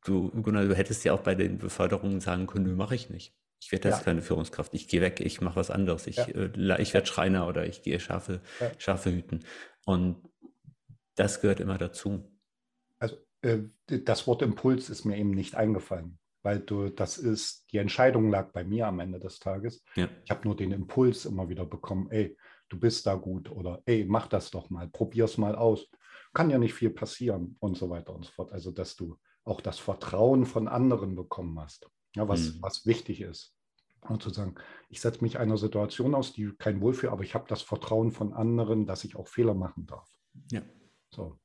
du, 0.03 0.29
Gunnar, 0.29 0.65
du 0.65 0.75
hättest 0.75 1.03
ja 1.05 1.13
auch 1.13 1.21
bei 1.21 1.35
den 1.35 1.57
Beförderungen 1.57 2.19
sagen 2.19 2.47
können, 2.47 2.65
nö, 2.65 2.75
mache 2.75 2.95
ich 2.95 3.09
nicht. 3.09 3.33
Ich 3.59 3.71
werde 3.71 3.89
jetzt 3.89 3.99
ja. 3.99 4.03
keine 4.03 4.21
Führungskraft. 4.21 4.73
Ich 4.73 4.87
gehe 4.87 5.01
weg, 5.01 5.19
ich 5.19 5.41
mache 5.41 5.55
was 5.55 5.71
anderes. 5.71 6.05
Ich, 6.07 6.17
ja. 6.17 6.27
äh, 6.27 6.81
ich 6.81 6.93
werde 6.93 7.07
Schreiner 7.07 7.47
oder 7.47 7.65
ich 7.65 7.81
gehe 7.81 7.99
Schafe, 7.99 8.41
ja. 8.59 8.71
Schafe 8.77 9.11
hüten. 9.11 9.43
Und 9.85 10.17
das 11.15 11.41
gehört 11.41 11.59
immer 11.59 11.77
dazu. 11.77 12.29
Also 12.99 13.15
äh, 13.41 13.59
das 13.87 14.27
Wort 14.27 14.41
Impuls 14.41 14.89
ist 14.89 15.05
mir 15.05 15.17
eben 15.17 15.31
nicht 15.31 15.55
eingefallen 15.55 16.19
weil 16.47 16.61
du, 16.61 16.87
das 16.87 17.17
ist, 17.17 17.65
die 17.73 17.77
Entscheidung 17.77 18.29
lag 18.29 18.53
bei 18.53 18.63
mir 18.63 18.87
am 18.87 19.01
Ende 19.01 19.19
des 19.19 19.39
Tages. 19.39 19.83
Ich 19.95 20.31
habe 20.31 20.47
nur 20.47 20.55
den 20.55 20.71
Impuls 20.71 21.25
immer 21.25 21.49
wieder 21.49 21.65
bekommen, 21.65 22.09
ey, 22.09 22.37
du 22.69 22.79
bist 22.79 23.05
da 23.05 23.15
gut 23.15 23.49
oder 23.51 23.81
ey, 23.85 24.05
mach 24.07 24.27
das 24.27 24.51
doch 24.51 24.69
mal, 24.69 24.87
probier 24.87 25.25
es 25.25 25.37
mal 25.37 25.55
aus. 25.55 25.87
Kann 26.33 26.49
ja 26.49 26.57
nicht 26.57 26.73
viel 26.73 26.89
passieren 26.89 27.55
und 27.59 27.77
so 27.77 27.89
weiter 27.89 28.13
und 28.13 28.25
so 28.25 28.31
fort. 28.31 28.51
Also, 28.51 28.71
dass 28.71 28.95
du 28.95 29.17
auch 29.43 29.61
das 29.61 29.79
Vertrauen 29.79 30.45
von 30.45 30.67
anderen 30.67 31.15
bekommen 31.15 31.59
hast, 31.59 31.89
ja, 32.15 32.27
was, 32.27 32.53
mhm. 32.53 32.61
was 32.61 32.85
wichtig 32.85 33.21
ist. 33.21 33.53
Und 34.01 34.21
zu 34.21 34.29
sagen, 34.29 34.55
ich 34.89 35.01
setze 35.01 35.23
mich 35.23 35.39
einer 35.39 35.57
Situation 35.57 36.13
aus, 36.13 36.33
die 36.33 36.51
kein 36.57 36.81
Wohlfühl, 36.81 37.09
aber 37.09 37.23
ich 37.23 37.33
habe 37.33 37.45
das 37.47 37.61
Vertrauen 37.61 38.11
von 38.11 38.33
anderen, 38.33 38.85
dass 38.85 39.03
ich 39.03 39.15
auch 39.15 39.27
Fehler 39.27 39.53
machen 39.53 39.85
darf. 39.87 40.07
Ja. 40.51 40.61
So. 41.13 41.39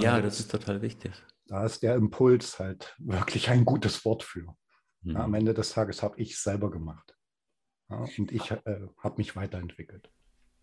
ja, 0.00 0.20
das 0.20 0.40
ist 0.40 0.50
total 0.50 0.82
wichtig 0.82 1.12
da 1.52 1.66
ist 1.66 1.82
der 1.82 1.96
Impuls 1.96 2.58
halt 2.58 2.96
wirklich 2.98 3.50
ein 3.50 3.66
gutes 3.66 4.04
Wort 4.06 4.22
für. 4.22 4.56
Mhm. 5.02 5.12
Ja, 5.12 5.24
am 5.24 5.34
Ende 5.34 5.52
des 5.52 5.72
Tages 5.72 6.02
habe 6.02 6.18
ich 6.18 6.32
es 6.32 6.42
selber 6.42 6.70
gemacht. 6.70 7.14
Ja, 7.90 8.06
und 8.16 8.32
ich 8.32 8.50
äh, 8.50 8.88
habe 8.96 9.16
mich 9.18 9.36
weiterentwickelt. 9.36 10.10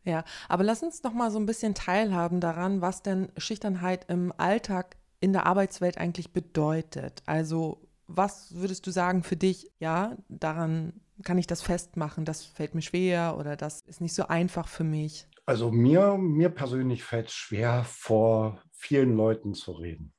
Ja, 0.04 0.24
aber 0.48 0.64
lass 0.64 0.84
uns 0.84 1.04
noch 1.04 1.14
mal 1.14 1.32
so 1.32 1.40
ein 1.40 1.46
bisschen 1.46 1.76
teilhaben 1.76 2.40
daran, 2.40 2.82
was 2.82 3.02
denn 3.02 3.32
Schüchternheit 3.38 4.06
im 4.10 4.34
Alltag 4.38 4.96
in 5.20 5.34
der 5.34 5.46
Arbeitswelt 5.46 5.98
eigentlich 5.98 6.32
bedeutet. 6.32 7.22
Also, 7.26 7.82
was 8.08 8.56
würdest 8.56 8.88
du 8.88 8.92
sagen 8.92 9.24
für 9.24 9.36
dich, 9.36 9.72
ja, 9.80 10.18
daran 10.30 10.94
kann 11.24 11.38
ich 11.38 11.48
das 11.48 11.62
festmachen, 11.62 12.26
das 12.26 12.46
fällt 12.46 12.76
mir 12.76 12.82
schwer 12.82 13.36
oder 13.38 13.56
das 13.56 13.82
ist 13.82 14.02
nicht 14.02 14.16
so 14.16 14.28
einfach 14.28 14.68
für 14.68 14.84
mich? 14.84 15.28
Also 15.46 15.72
mir, 15.72 16.18
mir 16.18 16.50
persönlich 16.50 17.04
fällt 17.04 17.28
es 17.28 17.34
schwer, 17.34 17.84
vor 17.84 18.62
vielen 18.72 19.16
Leuten 19.16 19.54
zu 19.54 19.72
reden. 19.72 20.14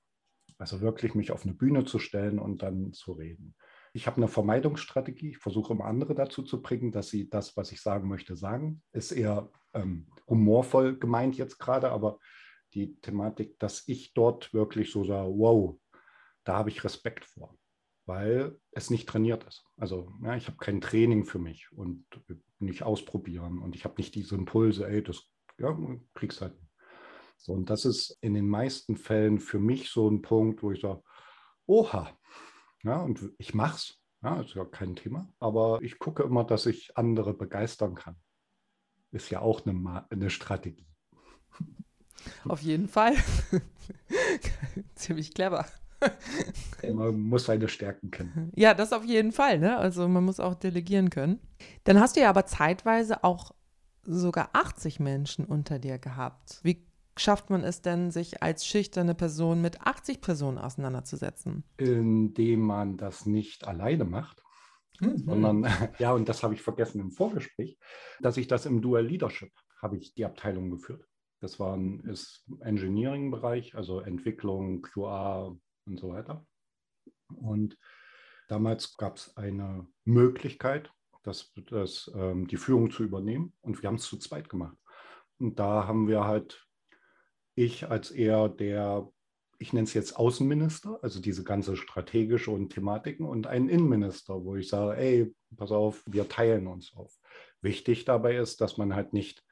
Also 0.59 0.81
wirklich 0.81 1.15
mich 1.15 1.31
auf 1.33 1.45
eine 1.45 1.55
Bühne 1.55 1.85
zu 1.85 1.99
stellen 1.99 2.39
und 2.39 2.63
dann 2.63 2.93
zu 2.93 3.13
reden. 3.13 3.55
Ich 3.93 4.07
habe 4.07 4.19
eine 4.19 4.29
Vermeidungsstrategie. 4.29 5.31
Ich 5.31 5.39
versuche 5.39 5.73
immer 5.73 5.87
andere 5.87 6.15
dazu 6.15 6.43
zu 6.43 6.61
bringen, 6.61 6.93
dass 6.93 7.09
sie 7.09 7.31
das, 7.31 7.57
was 7.57 7.73
ich 7.73 7.81
sagen 7.81 8.09
möchte, 8.09 8.37
sagen. 8.37 8.83
Ist 8.93 9.13
eher 9.13 9.51
ähm, 9.75 10.07
humorvoll 10.27 10.99
gemeint 10.99 11.37
jetzt 11.37 11.59
gerade, 11.59 11.91
aber 11.91 12.19
die 12.75 12.97
Thematik, 13.01 13.59
dass 13.59 13.87
ich 13.89 14.15
dort 14.15 14.55
wirklich 14.55 14.93
so 14.93 15.05
sage, 15.05 15.31
wow, 15.31 15.79
da 16.45 16.57
habe 16.57 16.71
ich 16.71 16.85
Respekt 16.85 17.25
vor, 17.25 17.57
weil 18.07 18.57
es 18.71 18.91
nicht 18.91 19.09
trainiert 19.09 19.45
ist. 19.45 19.65
Also 19.77 20.13
ja, 20.23 20.37
ich 20.37 20.47
habe 20.47 20.59
kein 20.59 20.81
Training 20.81 21.25
für 21.25 21.39
mich 21.39 21.71
und 21.73 22.07
nicht 22.59 22.83
ausprobieren 22.83 23.59
und 23.59 23.75
ich 23.75 23.85
habe 23.85 23.95
nicht 23.99 24.15
diese 24.15 24.37
Impulse, 24.37 24.89
ey, 24.89 25.03
das 25.03 25.31
ja, 25.59 25.77
kriegst 26.15 26.41
halt 26.41 26.55
so, 27.43 27.55
und 27.55 27.71
das 27.71 27.87
ist 27.87 28.19
in 28.21 28.35
den 28.35 28.49
meisten 28.49 28.97
Fällen 28.97 29.41
für 29.41 29.59
mich 29.59 29.89
so 29.89 30.09
ein 30.11 30.21
Punkt, 30.21 30.63
wo 30.63 30.73
ich 30.73 30.81
sage, 30.83 31.03
oha, 31.67 32.11
ja, 32.83 33.03
und 33.03 33.33
ich 33.39 33.55
mache 33.55 33.77
es. 33.77 33.97
Ja, 34.23 34.43
ist 34.43 34.55
ja 34.55 34.67
kein 34.67 34.95
Thema. 34.95 35.33
Aber 35.39 35.81
ich 35.81 35.99
gucke 35.99 36.23
immer, 36.23 36.45
dass 36.45 36.67
ich 36.67 36.95
andere 36.99 37.33
begeistern 37.33 37.95
kann. 37.95 38.17
Ist 39.13 39.31
ja 39.31 39.41
auch 39.41 39.67
eine, 39.67 40.05
eine 40.11 40.31
Strategie. 40.31 40.87
Auf 42.45 42.63
jeden 42.63 42.89
Fall. 42.89 43.15
Ziemlich 44.95 45.35
clever. 45.35 45.67
Man 46.83 47.21
muss 47.21 47.45
seine 47.45 47.69
Stärken 47.69 48.11
kennen. 48.11 48.53
Ja, 48.55 48.75
das 48.75 48.93
auf 48.93 49.05
jeden 49.05 49.33
Fall. 49.33 49.59
Ne? 49.59 49.77
Also 49.77 50.09
man 50.09 50.25
muss 50.25 50.41
auch 50.41 50.55
delegieren 50.55 51.11
können. 51.11 51.41
Dann 51.85 52.01
hast 52.01 52.17
du 52.17 52.21
ja 52.21 52.31
aber 52.31 52.47
zeitweise 52.47 53.23
auch 53.25 53.53
sogar 54.03 54.51
80 54.55 55.01
Menschen 55.01 55.45
unter 55.45 55.79
dir 55.79 55.99
gehabt. 55.99 56.61
Wie 56.63 56.87
schafft 57.19 57.51
man 57.51 57.65
es 57.65 57.83
denn, 57.83 58.11
sich 58.11 58.43
als 58.43 58.67
schüchterne 58.67 59.15
Person 59.15 59.61
mit 59.61 59.83
80 59.83 60.21
Personen 60.21 60.59
auseinanderzusetzen? 60.59 61.65
Indem 61.77 62.61
man 62.61 62.97
das 62.97 63.27
nicht 63.27 63.67
alleine 63.67 64.05
macht. 64.05 64.43
Mhm. 65.01 65.19
Sondern, 65.19 65.67
ja, 65.99 66.13
und 66.13 66.29
das 66.29 66.43
habe 66.43 66.55
ich 66.55 66.63
vergessen 66.63 67.01
im 67.01 67.11
Vorgespräch, 67.11 67.79
dass 68.21 68.37
ich 68.37 68.47
das 68.47 68.67
im 68.67 68.81
Dual 68.83 69.05
Leadership 69.05 69.53
habe 69.81 69.97
ich 69.97 70.15
die 70.15 70.25
Abteilung 70.25 70.71
geführt. 70.71 71.07
Das 71.41 71.59
war 71.59 71.75
ein 71.75 72.03
Engineering-Bereich, 72.61 73.75
also 73.75 74.01
Entwicklung, 74.01 74.83
QA 74.83 75.57
und 75.87 75.99
so 75.99 76.11
weiter. 76.11 76.47
Und 77.35 77.79
damals 78.49 78.97
gab 78.97 79.17
es 79.17 79.37
eine 79.37 79.87
Möglichkeit, 80.05 80.93
das, 81.23 81.53
das, 81.71 82.11
ähm, 82.15 82.47
die 82.47 82.57
Führung 82.57 82.91
zu 82.91 83.05
übernehmen. 83.05 83.55
Und 83.63 83.83
wir 83.83 83.89
haben 83.89 83.97
es 83.97 84.05
zu 84.05 84.19
zweit 84.19 84.49
gemacht. 84.49 84.77
Und 85.39 85.59
da 85.59 85.87
haben 85.87 86.09
wir 86.09 86.25
halt 86.25 86.67
ich 87.55 87.89
als 87.89 88.11
eher 88.11 88.49
der, 88.49 89.11
ich 89.61 89.75
nenne 89.75 89.85
es 89.85 89.93
jetzt 89.93 90.17
Außenminister, 90.17 90.99
also 91.03 91.21
diese 91.21 91.45
ganze 91.45 91.77
strategische 91.77 92.51
und 92.51 92.71
Thematiken 92.71 93.27
und 93.27 93.47
einen 93.47 93.69
Innenminister, 93.69 94.43
wo 94.43 94.57
ich 94.57 94.69
sage, 94.69 94.97
ey, 94.99 95.35
pass 95.55 95.71
auf, 95.71 96.03
wir 96.07 96.31
teilen 96.31 96.67
uns 96.67 96.95
auf. 96.97 97.15
Wichtig 97.61 98.07
dabei 98.07 98.37
ist, 98.37 98.63
dass 98.63 98.79
man 98.79 98.95
halt 98.95 99.13
nicht 99.13 99.45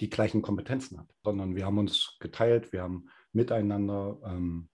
die 0.00 0.10
gleichen 0.10 0.42
Kompetenzen 0.42 0.98
hat, 0.98 1.06
sondern 1.22 1.54
wir 1.54 1.64
haben 1.64 1.78
uns 1.78 2.16
geteilt, 2.18 2.72
wir 2.72 2.82
haben 2.82 3.08
miteinander 3.32 4.18
ähm, 4.24 4.68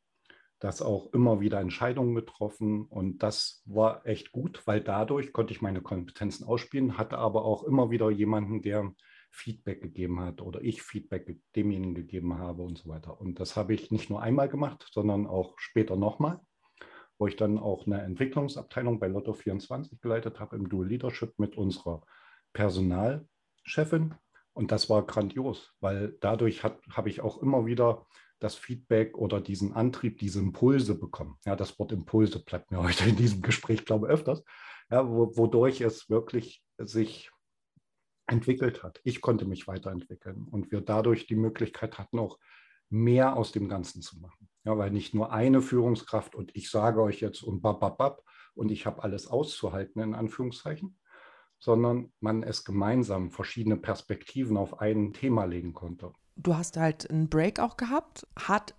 das 0.58 0.80
auch 0.80 1.12
immer 1.12 1.38
wieder 1.40 1.60
Entscheidungen 1.60 2.14
getroffen 2.14 2.86
und 2.86 3.22
das 3.22 3.62
war 3.66 4.06
echt 4.06 4.32
gut, 4.32 4.66
weil 4.66 4.80
dadurch 4.80 5.34
konnte 5.34 5.52
ich 5.52 5.60
meine 5.60 5.82
Kompetenzen 5.82 6.44
ausspielen, 6.44 6.96
hatte 6.96 7.18
aber 7.18 7.44
auch 7.44 7.62
immer 7.62 7.90
wieder 7.90 8.10
jemanden, 8.10 8.62
der 8.62 8.90
Feedback 9.38 9.80
gegeben 9.80 10.20
hat 10.20 10.42
oder 10.42 10.60
ich 10.60 10.82
Feedback 10.82 11.38
demjenigen 11.54 11.94
gegeben 11.94 12.38
habe 12.38 12.62
und 12.62 12.78
so 12.78 12.88
weiter. 12.88 13.20
Und 13.20 13.38
das 13.38 13.56
habe 13.56 13.72
ich 13.72 13.90
nicht 13.90 14.10
nur 14.10 14.20
einmal 14.20 14.48
gemacht, 14.48 14.88
sondern 14.92 15.26
auch 15.26 15.54
später 15.58 15.96
nochmal, 15.96 16.40
wo 17.18 17.26
ich 17.26 17.36
dann 17.36 17.58
auch 17.58 17.86
eine 17.86 18.02
Entwicklungsabteilung 18.02 18.98
bei 18.98 19.06
Lotto 19.06 19.32
24 19.32 20.00
geleitet 20.00 20.40
habe 20.40 20.56
im 20.56 20.68
Dual 20.68 20.88
Leadership 20.88 21.38
mit 21.38 21.56
unserer 21.56 22.02
Personalchefin. 22.52 24.14
Und 24.54 24.72
das 24.72 24.90
war 24.90 25.06
grandios, 25.06 25.72
weil 25.78 26.16
dadurch 26.20 26.64
habe 26.64 27.08
ich 27.08 27.20
auch 27.20 27.40
immer 27.40 27.64
wieder 27.64 28.06
das 28.40 28.56
Feedback 28.56 29.16
oder 29.16 29.40
diesen 29.40 29.72
Antrieb, 29.72 30.18
diese 30.18 30.40
Impulse 30.40 30.98
bekommen. 30.98 31.38
Ja, 31.44 31.54
das 31.54 31.78
Wort 31.78 31.92
Impulse 31.92 32.42
bleibt 32.44 32.70
mir 32.70 32.78
heute 32.82 33.08
in 33.08 33.16
diesem 33.16 33.42
Gespräch, 33.42 33.84
glaube 33.84 34.06
ich, 34.06 34.12
öfters, 34.12 34.42
ja, 34.90 35.08
wodurch 35.08 35.80
es 35.80 36.10
wirklich 36.10 36.64
sich 36.78 37.30
entwickelt 38.28 38.82
hat. 38.82 39.00
Ich 39.04 39.20
konnte 39.20 39.46
mich 39.46 39.66
weiterentwickeln 39.66 40.46
und 40.50 40.70
wir 40.70 40.80
dadurch 40.80 41.26
die 41.26 41.36
Möglichkeit 41.36 41.98
hatten, 41.98 42.18
auch 42.18 42.38
mehr 42.90 43.36
aus 43.36 43.52
dem 43.52 43.68
Ganzen 43.68 44.02
zu 44.02 44.18
machen. 44.20 44.48
Ja, 44.64 44.76
weil 44.78 44.90
nicht 44.90 45.14
nur 45.14 45.32
eine 45.32 45.62
Führungskraft 45.62 46.34
und 46.34 46.54
ich 46.54 46.70
sage 46.70 47.02
euch 47.02 47.20
jetzt 47.20 47.42
und 47.42 47.60
bababab 47.60 48.22
und 48.54 48.70
ich 48.70 48.86
habe 48.86 49.02
alles 49.02 49.26
auszuhalten, 49.26 50.02
in 50.02 50.14
Anführungszeichen, 50.14 50.98
sondern 51.58 52.12
man 52.20 52.42
es 52.42 52.64
gemeinsam 52.64 53.30
verschiedene 53.30 53.76
Perspektiven 53.76 54.56
auf 54.56 54.80
ein 54.80 55.12
Thema 55.12 55.44
legen 55.44 55.72
konnte. 55.72 56.12
Du 56.36 56.54
hast 56.54 56.76
halt 56.76 57.10
einen 57.10 57.28
Break 57.28 57.60
auch 57.60 57.76
gehabt. 57.76 58.26
Hat 58.36 58.74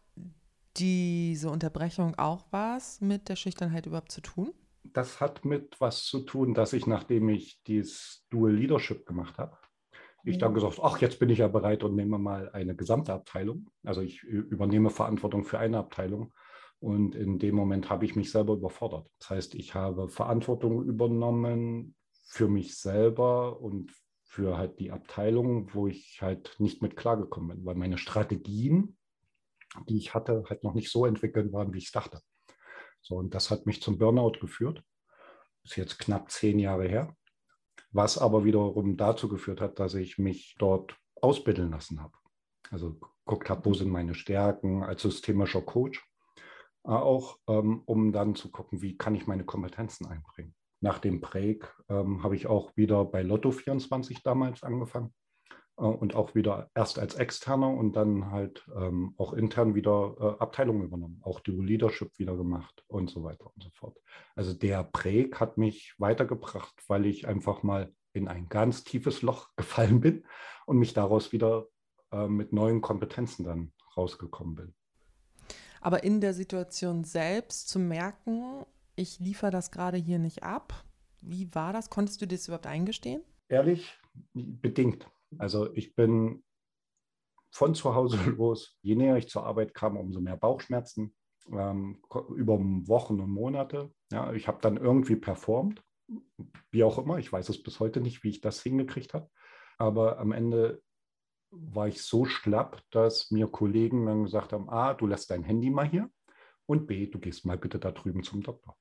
diese 0.78 1.50
Unterbrechung 1.50 2.16
auch 2.16 2.46
was 2.52 3.02
mit 3.02 3.28
der 3.30 3.36
Schüchternheit 3.36 3.86
überhaupt 3.86 4.12
zu 4.12 4.22
tun? 4.22 4.54
Das 4.94 5.22
hat 5.22 5.46
mit 5.46 5.80
was 5.80 6.04
zu 6.04 6.22
tun, 6.22 6.54
dass 6.54 6.74
ich, 6.74 6.88
nachdem 6.88 7.30
ich 7.30 7.62
dieses 7.64 8.26
Dual 8.30 8.54
Leadership 8.54 9.06
gemacht 9.06 9.38
habe, 9.38 9.58
ich 10.24 10.38
dann 10.38 10.54
gesagt, 10.54 10.80
ach, 10.82 11.00
jetzt 11.00 11.20
bin 11.20 11.30
ich 11.30 11.40
ja 11.40 11.48
bereit 11.48 11.84
und 11.84 11.96
nehme 11.96 12.18
mal 12.18 12.50
eine 12.52 12.76
gesamte 12.76 13.14
Abteilung. 13.14 13.70
Also 13.84 14.02
ich 14.02 14.22
übernehme 14.24 14.90
Verantwortung 14.90 15.44
für 15.44 15.60
eine 15.60 15.78
Abteilung. 15.78 16.34
Und 16.80 17.16
in 17.16 17.40
dem 17.40 17.56
Moment 17.56 17.90
habe 17.90 18.06
ich 18.06 18.16
mich 18.16 18.32
selber 18.32 18.54
überfordert. 18.54 19.08
Das 19.20 19.30
heißt, 19.30 19.56
ich 19.56 19.76
habe 19.76 20.08
Verantwortung 20.08 20.84
übernommen 20.84 21.96
für 22.28 22.48
mich 22.48 22.78
selber 22.78 23.60
und 23.62 23.92
für 24.24 24.58
halt 24.58 24.80
die 24.80 24.92
Abteilung, 24.92 25.74
wo 25.74 25.88
ich 25.88 26.20
halt 26.22 26.56
nicht 26.60 26.82
mit 26.82 26.96
klargekommen 26.96 27.58
bin, 27.58 27.66
weil 27.66 27.76
meine 27.76 27.98
Strategien, 27.98 28.98
die 29.88 29.98
ich 29.98 30.14
hatte, 30.14 30.44
halt 30.48 30.64
noch 30.64 30.74
nicht 30.74 30.92
so 30.92 31.06
entwickelt 31.06 31.52
waren, 31.52 31.74
wie 31.74 31.80
ich 31.80 31.86
es 31.86 31.92
dachte. 31.92 32.22
So, 33.02 33.16
und 33.16 33.34
das 33.34 33.50
hat 33.52 33.66
mich 33.66 33.82
zum 33.82 33.98
Burnout 33.98 34.40
geführt. 34.40 34.84
Ist 35.64 35.76
jetzt 35.76 36.00
knapp 36.00 36.32
zehn 36.32 36.60
Jahre 36.60 36.88
her 36.88 37.16
was 37.92 38.18
aber 38.18 38.46
wiederum 38.46 38.98
dazu 38.98 39.28
geführt 39.28 39.62
hat, 39.62 39.80
dass 39.80 39.94
ich 39.94 40.18
mich 40.18 40.56
dort 40.60 40.96
ausbilden 41.16 41.72
lassen 41.72 42.02
habe. 42.02 42.14
Also 42.72 43.00
geguckt 43.26 43.50
habe, 43.50 43.66
wo 43.66 43.74
sind 43.74 43.90
meine 43.90 44.14
Stärken 44.14 44.84
als 44.84 45.02
systemischer 45.02 45.62
Coach, 45.62 46.06
äh, 46.86 46.92
auch 46.92 47.38
ähm, 47.48 47.82
um 47.86 48.12
dann 48.12 48.36
zu 48.36 48.52
gucken, 48.52 48.82
wie 48.82 48.98
kann 48.98 49.16
ich 49.16 49.28
meine 49.28 49.46
Kompetenzen 49.46 50.06
einbringen. 50.08 50.56
Nach 50.82 51.00
dem 51.00 51.20
Break 51.20 51.74
ähm, 51.90 52.24
habe 52.24 52.36
ich 52.36 52.48
auch 52.48 52.76
wieder 52.78 53.04
bei 53.06 53.22
Lotto 53.22 53.52
24 53.52 54.24
damals 54.24 54.64
angefangen 54.64 55.14
und 55.80 56.16
auch 56.16 56.36
wieder 56.36 56.70
erst 56.76 57.00
als 57.00 57.16
Externer 57.16 57.70
und 57.70 57.96
dann 57.96 58.32
halt 58.32 58.68
ähm, 58.76 59.14
auch 59.18 59.34
intern 59.34 59.76
wieder 59.76 60.16
äh, 60.20 60.42
Abteilungen 60.42 60.84
übernommen, 60.84 61.22
auch 61.24 61.40
Dual 61.40 61.66
Leadership 61.66 62.18
wieder 62.20 62.36
gemacht 62.36 62.84
und 62.88 63.10
so 63.10 63.24
weiter 63.24 63.50
und 63.56 63.64
so 63.64 63.70
fort. 63.72 63.98
Also 64.36 64.54
der 64.54 64.84
Präg 64.84 65.40
hat 65.40 65.58
mich 65.58 65.94
weitergebracht, 65.98 66.76
weil 66.88 67.06
ich 67.06 67.28
einfach 67.28 67.64
mal 67.64 67.94
in 68.14 68.28
ein 68.28 68.50
ganz 68.50 68.84
tiefes 68.84 69.22
Loch 69.22 69.50
gefallen 69.56 70.02
bin 70.02 70.26
und 70.66 70.78
mich 70.78 70.94
daraus 70.94 71.32
wieder 71.32 71.68
äh, 72.12 72.28
mit 72.28 72.52
neuen 72.52 72.82
Kompetenzen 72.82 73.46
dann 73.46 73.72
rausgekommen 73.96 74.56
bin. 74.56 74.74
Aber 75.82 76.04
in 76.04 76.20
der 76.20 76.34
Situation 76.34 77.06
selbst 77.06 77.70
zu 77.70 77.80
merken, 77.80 78.66
ich 78.98 79.20
liefere 79.20 79.52
das 79.52 79.72
gerade 79.72 79.98
hier 79.98 80.20
nicht 80.20 80.44
ab, 80.44 80.84
wie 81.22 81.54
war 81.56 81.74
das? 81.74 81.90
Konntest 81.90 82.22
du 82.22 82.26
dir 82.26 82.36
das 82.36 82.48
überhaupt 82.48 82.68
eingestehen? 82.68 83.22
Ehrlich, 83.48 83.98
bedingt. 84.34 85.08
Also 85.38 85.74
ich 85.74 85.96
bin 85.96 86.44
von 87.52 87.76
zu 87.76 87.96
Hause 87.96 88.18
los, 88.38 88.78
je 88.82 88.96
näher 88.96 89.18
ich 89.18 89.30
zur 89.30 89.46
Arbeit 89.46 89.74
kam, 89.74 89.98
umso 89.98 90.22
mehr 90.22 90.38
Bauchschmerzen 90.38 91.16
ähm, 91.52 92.02
über 92.36 92.60
Wochen 92.60 93.20
und 93.20 93.30
Monate. 93.30 93.92
Ja, 94.12 94.34
ich 94.34 94.48
habe 94.48 94.60
dann 94.62 94.78
irgendwie 94.78 95.16
performt, 95.16 95.84
wie 96.72 96.84
auch 96.84 96.98
immer. 96.98 97.18
Ich 97.18 97.32
weiß 97.32 97.50
es 97.50 97.62
bis 97.62 97.80
heute 97.80 98.02
nicht, 98.02 98.24
wie 98.24 98.30
ich 98.30 98.42
das 98.42 98.62
hingekriegt 98.62 99.14
habe. 99.14 99.30
Aber 99.78 100.20
am 100.20 100.32
Ende 100.32 100.82
war 101.52 101.88
ich 101.88 102.04
so 102.04 102.26
schlapp, 102.26 102.84
dass 102.92 103.32
mir 103.32 103.48
Kollegen 103.48 104.06
dann 104.06 104.24
gesagt 104.24 104.54
haben, 104.54 104.70
A, 104.70 104.94
du 104.94 105.08
lässt 105.08 105.32
dein 105.32 105.44
Handy 105.44 105.70
mal 105.70 105.88
hier 105.88 106.10
und 106.66 106.86
B, 106.86 107.08
du 107.08 107.20
gehst 107.20 107.46
mal 107.46 107.58
bitte 107.58 107.80
da 107.80 107.92
drüben 107.92 108.24
zum 108.24 108.44
Doktor. 108.44 108.78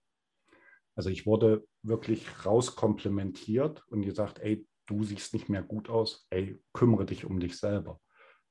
Also 0.94 1.10
ich 1.10 1.26
wurde 1.26 1.66
wirklich 1.82 2.44
rauskomplementiert 2.44 3.86
und 3.88 4.02
gesagt, 4.02 4.40
ey, 4.40 4.66
du 4.88 5.04
siehst 5.04 5.34
nicht 5.34 5.48
mehr 5.48 5.62
gut 5.62 5.88
aus, 5.88 6.26
ey, 6.30 6.60
kümmere 6.72 7.06
dich 7.06 7.24
um 7.24 7.38
dich 7.38 7.58
selber. 7.58 8.00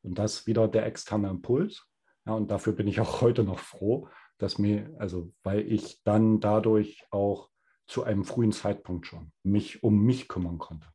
Und 0.01 0.17
das 0.17 0.35
ist 0.35 0.47
wieder 0.47 0.67
der 0.67 0.85
externe 0.85 1.29
Impuls. 1.29 1.85
Ja, 2.25 2.33
und 2.33 2.49
dafür 2.49 2.73
bin 2.73 2.87
ich 2.87 3.01
auch 3.01 3.21
heute 3.21 3.43
noch 3.43 3.59
froh, 3.59 4.07
dass 4.37 4.57
mir, 4.57 4.95
also 4.99 5.33
weil 5.43 5.61
ich 5.71 6.03
dann 6.03 6.39
dadurch 6.39 7.05
auch 7.09 7.49
zu 7.87 8.03
einem 8.03 8.23
frühen 8.23 8.51
Zeitpunkt 8.51 9.07
schon 9.07 9.31
mich 9.43 9.83
um 9.83 10.03
mich 10.03 10.27
kümmern 10.27 10.57
konnte. 10.57 10.87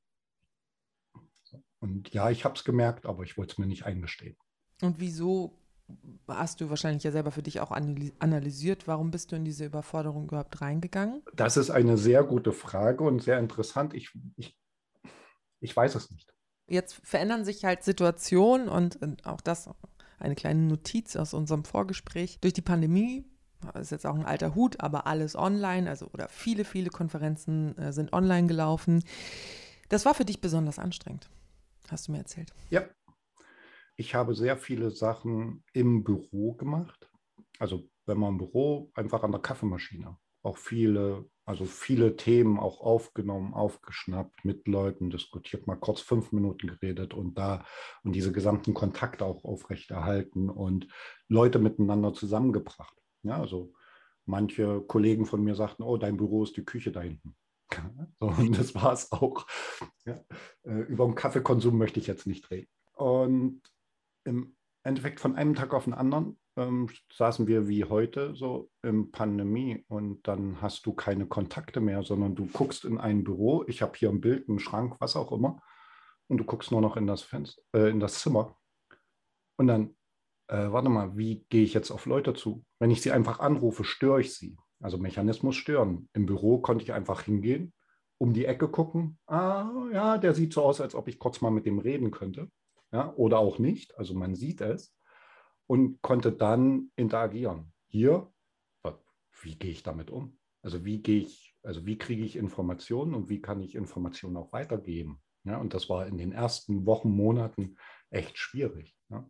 Und 1.81 2.11
ja, 2.11 2.31
ich 2.31 2.44
habe 2.44 2.55
es 2.55 2.64
gemerkt, 2.64 3.07
aber 3.07 3.24
ich 3.24 3.37
wollte 3.37 3.52
es 3.52 3.59
mir 3.59 3.66
nicht 3.66 3.85
eingestehen. 3.85 4.37
Und 4.83 5.00
wieso 5.00 5.59
hast 6.28 6.61
du 6.61 6.70
wahrscheinlich 6.70 7.02
ja 7.02 7.11
selber 7.11 7.33
für 7.33 7.42
dich 7.42 7.61
auch 7.61 7.72
analysiert, 7.72 8.87
warum 8.87 9.11
bist 9.11 9.33
du 9.33 9.37
in 9.37 9.44
diese 9.44 9.66
Überforderung 9.66 10.26
überhaupt 10.26 10.61
reingegangen? 10.61 11.22
Das 11.35 11.57
ist 11.57 11.70
eine 11.70 11.96
sehr 11.96 12.22
gute 12.22 12.52
Frage 12.52 13.05
und 13.05 13.22
sehr 13.22 13.38
interessant. 13.38 13.94
Ich, 13.94 14.11
ich 14.37 14.57
ich 15.62 15.75
weiß 15.75 15.94
es 15.94 16.11
nicht. 16.11 16.33
Jetzt 16.66 17.01
verändern 17.03 17.44
sich 17.44 17.64
halt 17.64 17.83
Situationen 17.83 18.68
und 18.68 18.98
auch 19.27 19.40
das 19.40 19.68
eine 20.18 20.35
kleine 20.35 20.62
Notiz 20.62 21.16
aus 21.16 21.35
unserem 21.35 21.64
Vorgespräch. 21.64 22.38
Durch 22.40 22.53
die 22.53 22.62
Pandemie 22.62 23.25
das 23.72 23.83
ist 23.83 23.90
jetzt 23.90 24.07
auch 24.07 24.14
ein 24.14 24.25
alter 24.25 24.55
Hut, 24.55 24.81
aber 24.81 25.07
alles 25.07 25.37
online, 25.37 25.88
also 25.88 26.07
oder 26.12 26.29
viele, 26.29 26.64
viele 26.64 26.90
Konferenzen 26.90 27.77
äh, 27.79 27.92
sind 27.92 28.12
online 28.12 28.48
gelaufen. 28.48 29.05
Das 29.88 30.05
war 30.05 30.14
für 30.14 30.25
dich 30.25 30.40
besonders 30.40 30.79
anstrengend, 30.79 31.31
hast 31.88 32.09
du 32.09 32.12
mir 32.12 32.18
erzählt. 32.18 32.53
Ja. 32.70 32.85
Ich 33.96 34.14
habe 34.14 34.35
sehr 34.35 34.57
viele 34.57 34.90
Sachen 34.90 35.64
im 35.75 36.03
Büro 36.03 36.55
gemacht. 36.55 37.11
Also 37.59 37.88
wenn 38.07 38.18
man 38.18 38.33
im 38.33 38.38
Büro 38.38 38.90
einfach 38.94 39.22
an 39.22 39.33
der 39.33 39.40
Kaffeemaschine 39.40 40.16
auch 40.42 40.57
viele 40.57 41.26
also 41.44 41.64
viele 41.64 42.16
Themen 42.16 42.59
auch 42.59 42.81
aufgenommen, 42.81 43.52
aufgeschnappt, 43.52 44.44
mit 44.44 44.68
Leuten 44.68 45.11
diskutiert, 45.11 45.66
mal 45.66 45.76
kurz 45.76 46.00
fünf 46.00 46.31
Minuten 46.31 46.68
geredet 46.68 47.14
und 47.14 47.37
da 47.37 47.64
und 48.05 48.12
diese 48.12 48.33
gesamten 48.33 48.74
Kontakte 48.74 49.24
auch 49.24 49.44
aufrechterhalten 49.44 50.48
und 50.48 50.87
Leute 51.28 51.59
miteinander 51.59 52.14
zusammengebracht. 52.14 52.96
Ja, 53.24 53.40
also 53.40 53.72
manche 54.24 54.83
Kollegen 54.83 55.26
von 55.26 55.42
mir 55.42 55.57
sagten, 55.57 55.83
oh, 55.83 55.96
dein 55.96 56.16
Büro 56.16 56.44
ist 56.44 56.57
die 56.57 56.64
Küche 56.64 56.92
da 56.92 57.00
hinten. 57.00 57.37
Und 58.18 58.59
das 58.59 58.74
war 58.74 58.92
es 58.92 59.11
auch. 59.12 59.46
Ja, 60.05 60.20
äh, 60.64 60.81
über 60.83 61.07
den 61.07 61.14
Kaffeekonsum 61.14 61.78
möchte 61.78 61.98
ich 61.98 62.07
jetzt 62.07 62.26
nicht 62.26 62.50
reden. 62.50 62.68
Und 62.92 63.62
im 64.24 64.57
Endeffekt 64.83 65.20
von 65.20 65.37
einem 65.37 65.55
Tag 65.55 65.72
auf 65.72 65.85
den 65.85 65.94
anderen 65.94 66.38
ähm, 66.56 66.88
saßen 67.12 67.46
wir 67.46 67.68
wie 67.68 67.84
heute 67.84 68.34
so 68.34 68.70
in 68.82 69.10
Pandemie 69.10 69.84
und 69.88 70.26
dann 70.28 70.60
hast 70.60 70.86
du 70.86 70.92
keine 70.92 71.26
Kontakte 71.26 71.80
mehr, 71.80 72.02
sondern 72.02 72.34
du 72.34 72.46
guckst 72.46 72.84
in 72.84 72.98
ein 72.98 73.24
Büro. 73.24 73.64
Ich 73.66 73.82
habe 73.82 73.92
hier 73.96 74.10
ein 74.10 74.20
Bild, 74.20 74.48
einen 74.48 74.58
Schrank, 74.58 74.96
was 75.00 75.16
auch 75.16 75.32
immer, 75.32 75.62
und 76.28 76.38
du 76.38 76.44
guckst 76.44 76.70
nur 76.70 76.80
noch 76.80 76.96
in 76.96 77.06
das 77.06 77.22
Fenster, 77.22 77.62
äh, 77.74 77.90
in 77.90 78.00
das 78.00 78.20
Zimmer. 78.20 78.56
Und 79.56 79.66
dann, 79.66 79.96
äh, 80.48 80.70
warte 80.70 80.88
mal, 80.88 81.16
wie 81.16 81.46
gehe 81.48 81.64
ich 81.64 81.74
jetzt 81.74 81.90
auf 81.90 82.06
Leute 82.06 82.34
zu? 82.34 82.64
Wenn 82.78 82.90
ich 82.90 83.00
sie 83.02 83.12
einfach 83.12 83.40
anrufe, 83.40 83.84
störe 83.84 84.20
ich 84.20 84.34
sie. 84.34 84.56
Also 84.80 84.98
Mechanismus 84.98 85.56
stören. 85.56 86.08
Im 86.12 86.26
Büro 86.26 86.58
konnte 86.58 86.82
ich 86.82 86.92
einfach 86.92 87.22
hingehen, 87.22 87.72
um 88.18 88.32
die 88.32 88.46
Ecke 88.46 88.68
gucken. 88.68 89.18
Ah, 89.26 89.70
ja, 89.92 90.18
der 90.18 90.34
sieht 90.34 90.52
so 90.52 90.62
aus, 90.62 90.80
als 90.80 90.94
ob 90.94 91.08
ich 91.08 91.18
kurz 91.18 91.40
mal 91.40 91.50
mit 91.50 91.66
dem 91.66 91.78
reden 91.78 92.10
könnte. 92.10 92.50
Ja, 92.90 93.14
oder 93.14 93.38
auch 93.38 93.58
nicht. 93.58 93.96
Also 93.96 94.14
man 94.14 94.34
sieht 94.34 94.60
es 94.60 94.94
und 95.72 96.02
konnte 96.02 96.32
dann 96.32 96.90
interagieren. 96.96 97.72
Hier, 97.87 98.30
wie 99.40 99.54
gehe 99.54 99.70
ich 99.70 99.82
damit 99.82 100.11
um? 100.11 100.38
Also 100.61 100.85
wie 100.85 101.00
gehe 101.00 101.22
ich, 101.22 101.56
also 101.62 101.87
wie 101.87 101.96
kriege 101.96 102.22
ich 102.22 102.37
Informationen 102.37 103.14
und 103.14 103.30
wie 103.30 103.40
kann 103.40 103.62
ich 103.62 103.74
Informationen 103.74 104.37
auch 104.37 104.52
weitergeben? 104.52 105.22
Ja, 105.44 105.56
und 105.56 105.72
das 105.72 105.88
war 105.88 106.06
in 106.06 106.18
den 106.18 106.32
ersten 106.32 106.85
Wochen, 106.85 107.08
Monaten 107.08 107.78
echt 108.11 108.37
schwierig. 108.37 108.94
Ja. 109.08 109.26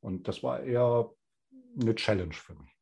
Und 0.00 0.26
das 0.26 0.42
war 0.42 0.64
eher 0.64 1.08
eine 1.80 1.94
Challenge 1.94 2.34
für 2.34 2.56
mich. 2.56 2.76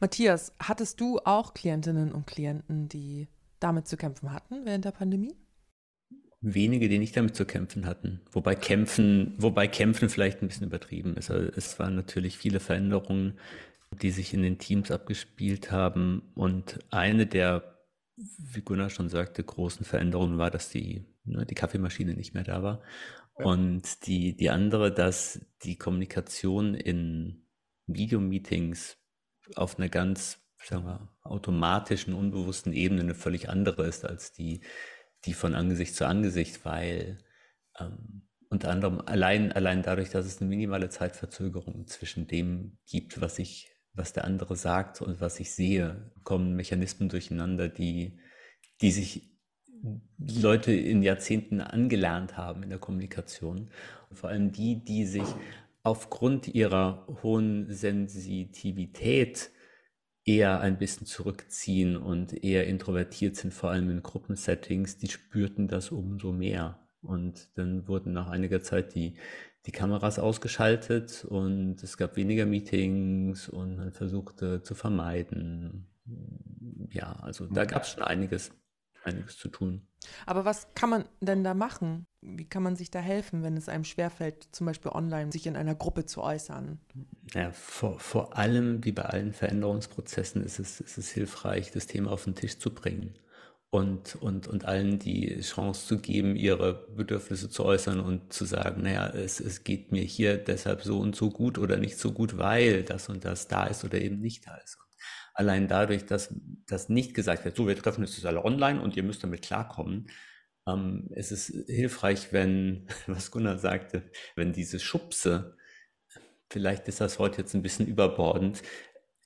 Matthias, 0.00 0.56
hattest 0.58 1.00
du 1.00 1.20
auch 1.20 1.54
Klientinnen 1.54 2.10
und 2.10 2.26
Klienten, 2.26 2.88
die 2.88 3.28
damit 3.60 3.86
zu 3.86 3.96
kämpfen 3.96 4.32
hatten 4.32 4.64
während 4.64 4.86
der 4.86 4.90
Pandemie? 4.90 5.36
Wenige, 6.44 6.88
die 6.88 6.98
nicht 6.98 7.16
damit 7.16 7.34
zu 7.34 7.46
kämpfen 7.46 7.86
hatten. 7.86 8.20
Wobei 8.30 8.54
kämpfen, 8.54 9.34
wobei 9.38 9.66
kämpfen 9.66 10.10
vielleicht 10.10 10.42
ein 10.42 10.48
bisschen 10.48 10.66
übertrieben 10.66 11.16
ist. 11.16 11.30
Also 11.30 11.50
es 11.56 11.78
waren 11.78 11.96
natürlich 11.96 12.36
viele 12.36 12.60
Veränderungen, 12.60 13.38
die 14.02 14.10
sich 14.10 14.34
in 14.34 14.42
den 14.42 14.58
Teams 14.58 14.90
abgespielt 14.90 15.70
haben. 15.70 16.22
Und 16.34 16.80
eine 16.90 17.26
der, 17.26 17.78
wie 18.16 18.60
Gunnar 18.60 18.90
schon 18.90 19.08
sagte, 19.08 19.42
großen 19.42 19.86
Veränderungen 19.86 20.36
war, 20.36 20.50
dass 20.50 20.68
die, 20.68 21.06
ne, 21.24 21.46
die 21.46 21.54
Kaffeemaschine 21.54 22.14
nicht 22.14 22.34
mehr 22.34 22.44
da 22.44 22.62
war. 22.62 22.82
Und 23.34 24.06
die, 24.06 24.36
die 24.36 24.50
andere, 24.50 24.92
dass 24.92 25.40
die 25.64 25.76
Kommunikation 25.76 26.74
in 26.74 27.46
Videomeetings 27.86 28.98
auf 29.56 29.78
einer 29.78 29.88
ganz, 29.88 30.38
sagen 30.62 30.84
wir, 30.84 31.08
automatischen, 31.22 32.14
unbewussten 32.14 32.72
Ebene 32.72 33.00
eine 33.00 33.14
völlig 33.14 33.48
andere 33.48 33.86
ist 33.86 34.04
als 34.04 34.32
die, 34.32 34.60
die 35.26 35.34
von 35.34 35.54
Angesicht 35.54 35.94
zu 35.94 36.06
Angesicht, 36.06 36.64
weil 36.64 37.18
ähm, 37.78 38.22
unter 38.48 38.70
anderem 38.70 39.00
allein, 39.00 39.52
allein 39.52 39.82
dadurch, 39.82 40.10
dass 40.10 40.26
es 40.26 40.40
eine 40.40 40.48
minimale 40.48 40.88
Zeitverzögerung 40.88 41.86
zwischen 41.86 42.26
dem 42.26 42.78
gibt, 42.86 43.20
was 43.20 43.38
ich, 43.38 43.70
was 43.94 44.12
der 44.12 44.24
andere 44.24 44.56
sagt 44.56 45.02
und 45.02 45.20
was 45.20 45.40
ich 45.40 45.52
sehe, 45.52 46.12
kommen 46.22 46.54
Mechanismen 46.54 47.08
durcheinander, 47.08 47.68
die, 47.68 48.18
die 48.80 48.92
sich 48.92 49.34
Leute 50.18 50.72
in 50.72 51.02
Jahrzehnten 51.02 51.60
angelernt 51.60 52.36
haben 52.36 52.62
in 52.62 52.70
der 52.70 52.78
Kommunikation. 52.78 53.70
Und 54.08 54.16
vor 54.16 54.30
allem 54.30 54.52
die, 54.52 54.84
die 54.84 55.04
sich 55.04 55.26
aufgrund 55.82 56.48
ihrer 56.48 57.06
hohen 57.22 57.70
Sensitivität 57.72 59.50
eher 60.24 60.60
ein 60.60 60.78
bisschen 60.78 61.06
zurückziehen 61.06 61.96
und 61.96 62.44
eher 62.44 62.66
introvertiert 62.66 63.36
sind, 63.36 63.52
vor 63.52 63.70
allem 63.70 63.90
in 63.90 64.02
Gruppensettings, 64.02 64.96
die 64.96 65.08
spürten 65.08 65.68
das 65.68 65.90
umso 65.90 66.32
mehr. 66.32 66.78
Und 67.02 67.50
dann 67.58 67.86
wurden 67.86 68.12
nach 68.14 68.28
einiger 68.28 68.62
Zeit 68.62 68.94
die, 68.94 69.16
die 69.66 69.72
Kameras 69.72 70.18
ausgeschaltet 70.18 71.24
und 71.28 71.82
es 71.82 71.96
gab 71.98 72.16
weniger 72.16 72.46
Meetings 72.46 73.48
und 73.48 73.76
man 73.76 73.92
versuchte 73.92 74.62
zu 74.62 74.74
vermeiden. 74.74 75.86
Ja, 76.90 77.12
also 77.20 77.46
da 77.46 77.64
gab 77.66 77.82
es 77.82 77.90
schon 77.90 78.02
einiges, 78.02 78.52
einiges 79.04 79.36
zu 79.36 79.48
tun. 79.48 79.86
Aber 80.26 80.44
was 80.44 80.68
kann 80.74 80.90
man 80.90 81.04
denn 81.20 81.44
da 81.44 81.54
machen? 81.54 82.06
Wie 82.20 82.46
kann 82.46 82.62
man 82.62 82.76
sich 82.76 82.90
da 82.90 83.00
helfen, 83.00 83.42
wenn 83.42 83.56
es 83.56 83.68
einem 83.68 83.84
schwerfällt, 83.84 84.48
zum 84.52 84.66
Beispiel 84.66 84.90
online 84.92 85.30
sich 85.30 85.46
in 85.46 85.56
einer 85.56 85.74
Gruppe 85.74 86.06
zu 86.06 86.22
äußern? 86.22 86.78
Ja, 87.34 87.52
vor, 87.52 87.98
vor 87.98 88.36
allem, 88.36 88.84
wie 88.84 88.92
bei 88.92 89.04
allen 89.04 89.32
Veränderungsprozessen, 89.32 90.42
ist 90.42 90.58
es, 90.58 90.80
ist 90.80 90.98
es 90.98 91.10
hilfreich, 91.10 91.70
das 91.70 91.86
Thema 91.86 92.12
auf 92.12 92.24
den 92.24 92.34
Tisch 92.34 92.58
zu 92.58 92.74
bringen 92.74 93.14
und, 93.74 94.14
und, 94.22 94.46
und 94.46 94.66
allen 94.66 95.00
die 95.00 95.40
Chance 95.40 95.86
zu 95.88 95.98
geben, 95.98 96.36
ihre 96.36 96.86
Bedürfnisse 96.94 97.48
zu 97.50 97.64
äußern 97.64 97.98
und 97.98 98.32
zu 98.32 98.44
sagen, 98.44 98.82
naja, 98.82 99.08
es, 99.08 99.40
es 99.40 99.64
geht 99.64 99.90
mir 99.90 100.02
hier 100.02 100.38
deshalb 100.38 100.82
so 100.82 101.00
und 101.00 101.16
so 101.16 101.30
gut 101.30 101.58
oder 101.58 101.76
nicht 101.76 101.98
so 101.98 102.12
gut, 102.12 102.38
weil 102.38 102.84
das 102.84 103.08
und 103.08 103.24
das 103.24 103.48
da 103.48 103.66
ist 103.66 103.84
oder 103.84 104.00
eben 104.00 104.20
nicht 104.20 104.46
da 104.46 104.54
ist. 104.58 104.78
Allein 105.34 105.68
dadurch, 105.68 106.06
dass 106.06 106.34
das 106.66 106.88
nicht 106.88 107.14
gesagt 107.14 107.44
wird, 107.44 107.56
so, 107.56 107.66
wir 107.66 107.76
treffen 107.76 108.02
uns 108.02 108.16
jetzt 108.16 108.26
alle 108.26 108.44
online 108.44 108.80
und 108.80 108.96
ihr 108.96 109.02
müsst 109.02 109.22
damit 109.22 109.42
klarkommen, 109.42 110.08
ähm, 110.66 111.08
es 111.12 111.32
ist 111.32 111.52
hilfreich, 111.66 112.32
wenn, 112.32 112.86
was 113.06 113.30
Gunnar 113.30 113.58
sagte, 113.58 114.10
wenn 114.36 114.52
diese 114.52 114.80
Schubse, 114.80 115.56
vielleicht 116.50 116.88
ist 116.88 117.00
das 117.00 117.18
Wort 117.18 117.36
jetzt 117.36 117.54
ein 117.54 117.62
bisschen 117.62 117.86
überbordend, 117.86 118.62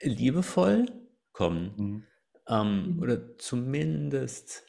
liebevoll 0.01 0.87
kommen. 1.33 1.75
Mhm 1.77 2.05
ähm, 2.49 2.94
mhm. 2.94 3.03
oder 3.03 3.38
zumindest 3.38 4.66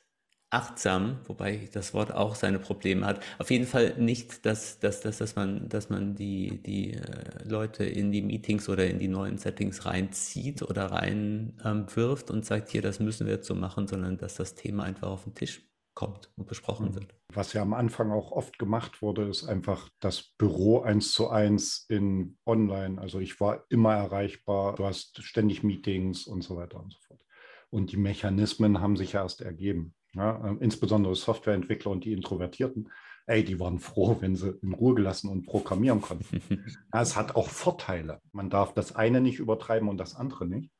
achtsam, 0.52 1.20
wobei 1.26 1.70
das 1.74 1.94
Wort 1.94 2.12
auch 2.14 2.36
seine 2.36 2.60
Probleme 2.60 3.06
hat. 3.06 3.24
Auf 3.38 3.52
jeden 3.52 3.68
Fall 3.68 3.96
nicht, 3.98 4.46
dass, 4.46 4.80
dass, 4.80 5.02
dass, 5.02 5.20
dass 5.20 5.36
man, 5.36 5.70
dass 5.70 5.90
man 5.90 6.16
die, 6.16 6.62
die 6.64 6.94
äh, 6.94 7.48
Leute 7.48 7.84
in 7.84 8.12
die 8.12 8.22
Meetings 8.22 8.68
oder 8.68 8.88
in 8.88 9.00
die 9.00 9.08
neuen 9.08 9.38
Settings 9.38 9.86
reinzieht 9.86 10.64
oder 10.64 10.88
reinwirft 10.88 12.30
ähm, 12.30 12.38
und 12.38 12.46
sagt, 12.46 12.70
hier, 12.70 12.82
das 12.82 13.00
müssen 13.00 13.28
wir 13.28 13.36
jetzt 13.36 13.48
so 13.48 13.56
machen, 13.56 13.88
sondern 13.88 14.18
dass 14.18 14.36
das 14.36 14.56
Thema 14.56 14.84
einfach 14.84 15.10
auf 15.10 15.24
den 15.24 15.36
Tisch 15.36 15.62
kommt 15.94 16.32
und 16.38 16.48
besprochen 16.48 16.88
mhm. 16.88 16.96
wird. 16.96 17.16
Was 17.34 17.54
ja 17.54 17.62
am 17.62 17.74
Anfang 17.74 18.12
auch 18.12 18.32
oft 18.32 18.58
gemacht 18.58 19.02
wurde, 19.02 19.28
ist 19.28 19.48
einfach 19.48 19.90
das 20.00 20.24
Büro 20.38 20.80
eins 20.80 21.12
zu 21.12 21.30
eins 21.30 21.86
in 21.90 22.38
online. 22.46 23.00
Also 23.00 23.20
ich 23.20 23.40
war 23.40 23.66
immer 23.70 23.94
erreichbar, 23.94 24.76
du 24.76 24.86
hast 24.86 25.22
ständig 25.22 25.62
Meetings 25.62 26.26
und 26.26 26.42
so 26.42 26.56
weiter 26.56 26.80
und 26.80 26.94
so 26.94 27.00
fort. 27.00 27.24
Und 27.70 27.92
die 27.92 27.98
Mechanismen 27.98 28.80
haben 28.80 28.96
sich 28.96 29.14
erst 29.14 29.42
ergeben. 29.42 29.94
Ja, 30.14 30.46
äh, 30.46 30.58
insbesondere 30.60 31.16
Softwareentwickler 31.16 31.92
und 31.92 32.04
die 32.04 32.14
Introvertierten, 32.14 32.92
ey, 33.28 33.44
die 33.44 33.60
waren 33.60 33.80
froh, 33.80 34.18
wenn 34.20 34.36
sie 34.36 34.58
in 34.62 34.74
Ruhe 34.74 34.96
gelassen 34.96 35.30
und 35.30 35.46
programmieren 35.46 36.02
konnten. 36.02 36.42
ja, 36.94 37.02
es 37.02 37.16
hat 37.16 37.36
auch 37.36 37.48
Vorteile. 37.48 38.22
Man 38.32 38.50
darf 38.50 38.74
das 38.74 38.96
eine 38.96 39.22
nicht 39.22 39.40
übertreiben 39.40 39.88
und 39.88 39.98
das 39.98 40.16
andere 40.16 40.48
nicht. 40.48 40.72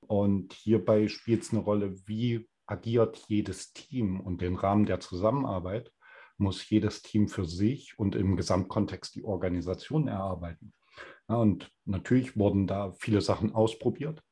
Und 0.00 0.54
hierbei 0.54 1.08
spielt 1.08 1.42
es 1.42 1.52
eine 1.52 1.60
Rolle, 1.60 1.94
wie 2.06 2.48
agiert 2.66 3.24
jedes 3.28 3.72
Team 3.72 4.20
und 4.20 4.40
den 4.40 4.56
Rahmen 4.56 4.86
der 4.86 5.00
Zusammenarbeit 5.00 5.92
muss 6.38 6.68
jedes 6.70 7.02
Team 7.02 7.28
für 7.28 7.44
sich 7.44 7.98
und 7.98 8.14
im 8.14 8.36
Gesamtkontext 8.36 9.14
die 9.14 9.24
Organisation 9.24 10.06
erarbeiten. 10.06 10.72
Ja, 11.28 11.36
und 11.36 11.70
natürlich 11.84 12.36
wurden 12.36 12.66
da 12.66 12.92
viele 12.92 13.20
Sachen 13.20 13.54
ausprobiert. 13.54 14.22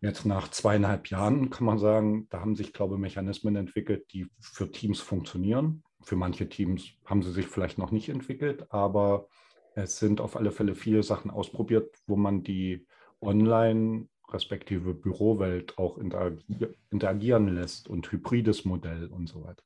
Jetzt 0.00 0.26
nach 0.26 0.48
zweieinhalb 0.48 1.08
Jahren 1.08 1.50
kann 1.50 1.66
man 1.66 1.78
sagen, 1.78 2.28
da 2.28 2.40
haben 2.40 2.54
sich, 2.54 2.72
glaube 2.72 2.94
ich, 2.94 3.00
Mechanismen 3.00 3.56
entwickelt, 3.56 4.12
die 4.12 4.28
für 4.40 4.70
Teams 4.70 5.00
funktionieren. 5.00 5.82
Für 6.02 6.16
manche 6.16 6.48
Teams 6.48 6.90
haben 7.04 7.22
sie 7.22 7.32
sich 7.32 7.46
vielleicht 7.46 7.78
noch 7.78 7.90
nicht 7.90 8.08
entwickelt, 8.08 8.70
aber 8.70 9.28
es 9.74 9.98
sind 9.98 10.20
auf 10.20 10.36
alle 10.36 10.52
Fälle 10.52 10.74
viele 10.74 11.02
Sachen 11.02 11.30
ausprobiert, 11.30 11.96
wo 12.06 12.16
man 12.16 12.42
die 12.42 12.86
Online- 13.20 14.08
respektive 14.32 14.92
Bürowelt 14.92 15.78
auch 15.78 15.98
interagieren 15.98 17.48
lässt 17.48 17.88
und 17.88 18.10
hybrides 18.10 18.64
Modell 18.64 19.06
und 19.06 19.28
so 19.28 19.44
weiter. 19.44 19.62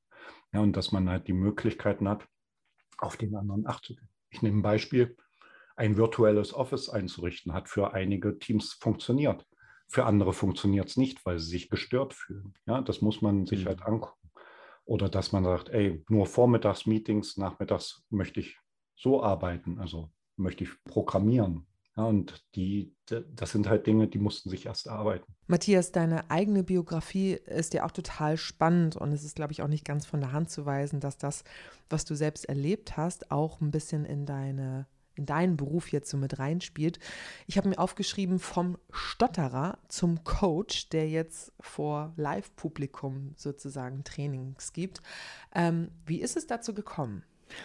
Ja, 0.53 0.61
und 0.61 0.77
dass 0.77 0.93
man 0.93 1.09
halt 1.09 1.29
die 1.29 1.33
Möglichkeiten 1.33 2.09
hat, 2.09 2.27
auf 2.99 3.17
den 3.17 3.35
anderen 3.35 3.67
Acht 3.67 3.85
zu 3.85 3.95
geben. 3.95 4.11
Ich 4.29 4.43
nehme 4.43 4.59
ein 4.59 4.63
Beispiel. 4.63 5.17
Ein 5.77 5.97
virtuelles 5.97 6.53
Office 6.53 6.91
einzurichten 6.91 7.55
hat 7.55 7.71
für 7.71 7.95
einige 7.95 8.39
Teams 8.39 8.75
funktioniert. 8.75 9.47
Für 9.91 10.07
andere 10.07 10.33
funktioniert 10.33 10.89
es 10.89 10.97
nicht, 10.97 11.27
weil 11.27 11.41
sie 11.41 11.51
sich 11.51 11.69
gestört 11.69 12.15
fühlen. 12.15 12.55
Ja, 12.65 12.81
das 12.81 13.03
muss 13.03 13.23
man 13.23 13.45
sich 13.47 13.65
mhm. 13.65 13.69
halt 13.69 13.83
angucken. 13.83 14.31
Oder 14.85 15.09
dass 15.09 15.33
man 15.33 15.43
sagt, 15.43 15.69
ey, 15.69 16.05
nur 16.09 16.27
Vormittagsmeetings, 16.27 17.37
nachmittags 17.37 18.05
möchte 18.09 18.39
ich 18.39 18.57
so 18.97 19.23
arbeiten, 19.23 19.81
also 19.81 20.11
möchte 20.37 20.63
ich 20.63 20.71
programmieren. 20.85 21.67
Ja, 21.97 22.05
und 22.05 22.47
die, 22.55 22.95
das 23.07 23.51
sind 23.51 23.69
halt 23.69 23.89
Dinge, 23.89 24.07
die 24.07 24.21
mussten 24.21 24.49
sich 24.49 24.67
erst 24.67 24.87
erarbeiten. 24.87 25.35
Matthias, 25.49 25.91
deine 25.91 26.31
eigene 26.31 26.63
Biografie 26.63 27.33
ist 27.33 27.75
ja 27.75 27.85
auch 27.85 27.91
total 27.91 28.37
spannend 28.37 28.95
und 28.95 29.13
es 29.13 29.25
ist, 29.25 29.35
glaube 29.35 29.53
ich, 29.53 29.61
auch 29.61 29.69
nicht 29.69 29.85
ganz 29.85 30.07
von 30.07 30.21
der 30.21 30.31
Hand 30.31 30.51
zu 30.51 30.67
weisen, 30.67 31.01
dass 31.01 31.19
das, 31.19 31.43
was 31.89 32.05
du 32.05 32.15
selbst 32.15 32.45
erlebt 32.45 32.97
hast, 32.97 33.33
auch 33.33 33.61
ein 33.61 33.73
bisschen 33.73 34.05
in 34.05 34.25
deine 34.25 34.87
in 34.87 35.00
deinen 35.27 35.57
Beruf 35.57 35.93
jetzt 35.93 36.11
so 36.11 36.17
mit 36.17 36.39
reinspielt. 36.39 36.99
Ich 37.47 37.57
habe 37.57 37.69
mir 37.69 37.79
aufgeschrieben 37.79 38.39
vom 38.39 38.79
Stotterer 38.91 39.79
zum 39.89 40.25
Coach, 40.25 40.89
der 40.91 41.09
jetzt 41.09 41.53
vor 41.61 42.13
Live-Publikum 42.17 43.35
sozusagen 43.37 44.05
Trainings 44.05 44.73
gibt. 44.73 45.03
Ähm, 45.55 45.91
wie 46.07 46.21
ist 46.21 46.37
es 46.37 46.47
dazu 46.47 46.75
gekommen? 46.75 47.25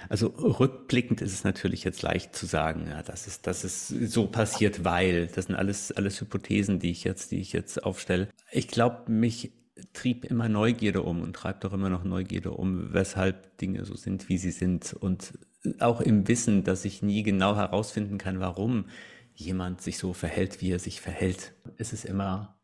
Also 0.10 0.28
rückblickend 0.28 1.22
ist 1.22 1.34
es 1.34 1.44
natürlich 1.44 1.84
jetzt 1.84 2.02
leicht 2.02 2.36
zu 2.36 2.46
sagen, 2.46 2.88
ja, 2.90 3.04
das 3.04 3.28
ist, 3.28 3.48
das 3.48 3.64
ist 3.64 3.88
so 3.88 4.28
passiert, 4.28 4.84
weil 4.84 5.28
das 5.28 5.46
sind 5.46 5.56
alles, 5.56 5.92
alles 5.92 6.20
Hypothesen, 6.22 6.80
die 6.80 6.92
ich 6.92 7.04
jetzt, 7.04 7.32
die 7.32 7.40
ich 7.40 7.54
jetzt 7.54 7.84
aufstelle. 7.84 8.30
Ich 8.52 8.68
glaube, 8.68 9.12
mich 9.12 9.52
trieb 9.94 10.26
immer 10.26 10.50
Neugierde 10.50 11.02
um 11.02 11.22
und 11.22 11.36
treibt 11.36 11.66
auch 11.66 11.74
immer 11.74 11.90
noch 11.90 12.04
Neugierde 12.04 12.52
um, 12.52 12.94
weshalb 12.94 13.58
Dinge 13.58 13.86
so 13.86 13.96
sind, 13.96 14.30
wie 14.30 14.38
sie 14.38 14.52
sind. 14.52 14.94
Und 14.94 15.34
auch 15.80 16.02
im 16.02 16.28
Wissen, 16.28 16.64
dass 16.64 16.86
ich 16.86 17.02
nie 17.02 17.24
genau 17.24 17.56
herausfinden 17.56 18.18
kann, 18.18 18.40
warum 18.40 18.86
jemand 19.34 19.82
sich 19.82 19.98
so 19.98 20.14
verhält, 20.14 20.62
wie 20.62 20.72
er 20.72 20.80
sich 20.80 21.02
verhält. 21.02 21.54
Es 21.78 21.94
ist 21.94 22.06
immer 22.06 22.60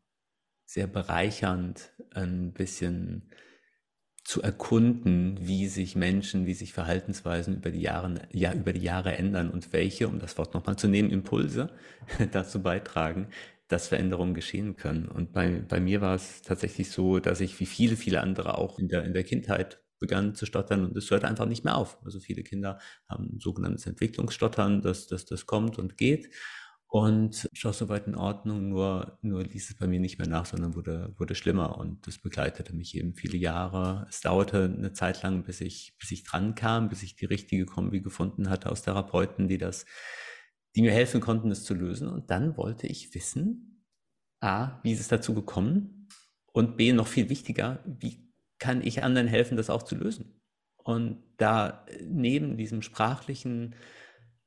sehr 0.66 0.88
bereichernd, 0.88 1.92
ein 2.14 2.54
bisschen 2.54 3.30
zu 4.24 4.42
erkunden, 4.42 5.38
wie 5.42 5.68
sich 5.68 5.96
Menschen, 5.96 6.46
wie 6.46 6.54
sich 6.54 6.74
Verhaltensweisen 6.74 7.58
über 7.58 7.72
die 7.72 7.82
Jahre, 7.82 8.22
ja, 8.32 8.54
über 8.54 8.72
die 8.72 8.82
Jahre 8.82 9.18
ändern 9.18 9.50
und 9.50 9.74
welche, 9.74 10.08
um 10.08 10.20
das 10.20 10.38
Wort 10.38 10.54
nochmal 10.54 10.78
zu 10.78 10.88
nehmen, 10.88 11.10
Impulse 11.10 11.72
dazu 12.32 12.62
beitragen, 12.62 13.28
dass 13.68 13.88
Veränderungen 13.88 14.34
geschehen 14.34 14.76
können. 14.76 15.08
Und 15.08 15.34
bei, 15.34 15.62
bei 15.68 15.80
mir 15.80 16.02
war 16.02 16.16
es 16.16 16.42
tatsächlich 16.42 16.92
so, 16.92 17.20
dass 17.20 17.42
ich 17.42 17.60
wie 17.60 17.66
viele, 17.66 17.96
viele 17.96 18.22
andere 18.22 18.58
auch 18.58 18.80
in 18.80 18.88
der, 18.88 19.04
in 19.04 19.14
der 19.14 19.24
Kindheit 19.24 19.82
begann 20.02 20.36
zu 20.36 20.46
stottern 20.46 20.84
und 20.84 20.98
es 20.98 21.10
hört 21.10 21.24
einfach 21.24 21.46
nicht 21.46 21.64
mehr 21.64 21.78
auf. 21.78 21.98
Also 22.04 22.20
viele 22.20 22.44
Kinder 22.44 22.80
haben 23.08 23.40
sogenanntes 23.40 23.86
Entwicklungsstottern, 23.86 24.82
dass 24.82 25.08
das, 25.08 25.24
das 25.26 25.46
kommt 25.46 25.80
und 25.80 25.98
geht. 25.98 26.30
Und 26.88 27.48
ich 27.54 27.64
war 27.64 27.72
soweit 27.72 28.08
in 28.08 28.16
Ordnung, 28.16 28.68
nur, 28.68 29.18
nur 29.22 29.44
ließ 29.44 29.70
es 29.70 29.78
bei 29.78 29.88
mir 29.88 30.02
nicht 30.02 30.18
mehr 30.18 30.28
nach, 30.28 30.46
sondern 30.46 30.76
wurde, 30.76 31.16
wurde 31.18 31.36
schlimmer. 31.36 31.78
Und 31.78 32.06
das 32.06 32.18
begleitete 32.18 32.76
mich 32.76 32.98
eben 32.98 33.14
viele 33.14 33.38
Jahre. 33.38 34.06
Es 34.10 34.20
dauerte 34.20 34.66
eine 34.66 34.92
Zeit 34.92 35.24
lang, 35.24 35.44
bis 35.44 35.62
ich, 35.62 35.96
bis 36.00 36.12
ich 36.12 36.26
dran 36.26 36.54
kam, 36.54 36.90
bis 36.90 37.02
ich 37.02 37.16
die 37.16 37.28
richtige 37.28 37.66
Kombi 37.66 38.02
gefunden 38.02 38.50
hatte 38.50 38.70
aus 38.70 38.82
Therapeuten, 38.82 39.48
die 39.48 39.58
das, 39.58 39.86
die 40.76 40.82
mir 40.82 40.92
helfen 40.92 41.22
konnten, 41.22 41.50
es 41.50 41.64
zu 41.64 41.76
lösen. 41.76 42.10
Und 42.10 42.30
dann 42.30 42.58
wollte 42.58 42.88
ich 42.88 43.16
wissen, 43.16 43.86
A, 44.42 44.82
wie 44.84 44.92
ist 44.92 45.00
es 45.00 45.08
dazu 45.08 45.34
gekommen? 45.34 46.10
Und 46.52 46.76
B, 46.76 46.92
noch 46.92 47.08
viel 47.08 47.30
wichtiger, 47.30 47.82
wie 47.86 48.31
kann 48.62 48.82
ich 48.86 49.04
anderen 49.04 49.28
helfen, 49.28 49.58
das 49.58 49.72
auch 49.72 49.82
zu 49.82 49.96
lösen. 49.96 50.40
Und 50.78 51.24
da 51.38 51.86
neben 52.06 52.58
diesem 52.58 52.84
sprachlichen 52.84 53.76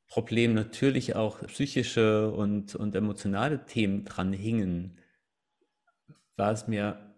Problem 0.07 0.55
natürlich 0.55 1.17
auch 1.17 1.45
psychische 1.49 2.31
und, 2.31 2.77
und 2.77 2.95
emotionale 2.95 3.67
Themen 3.67 4.05
dran 4.05 4.33
hingen, 4.33 4.99
war 6.37 6.53
es 6.53 6.69
mir 6.69 7.15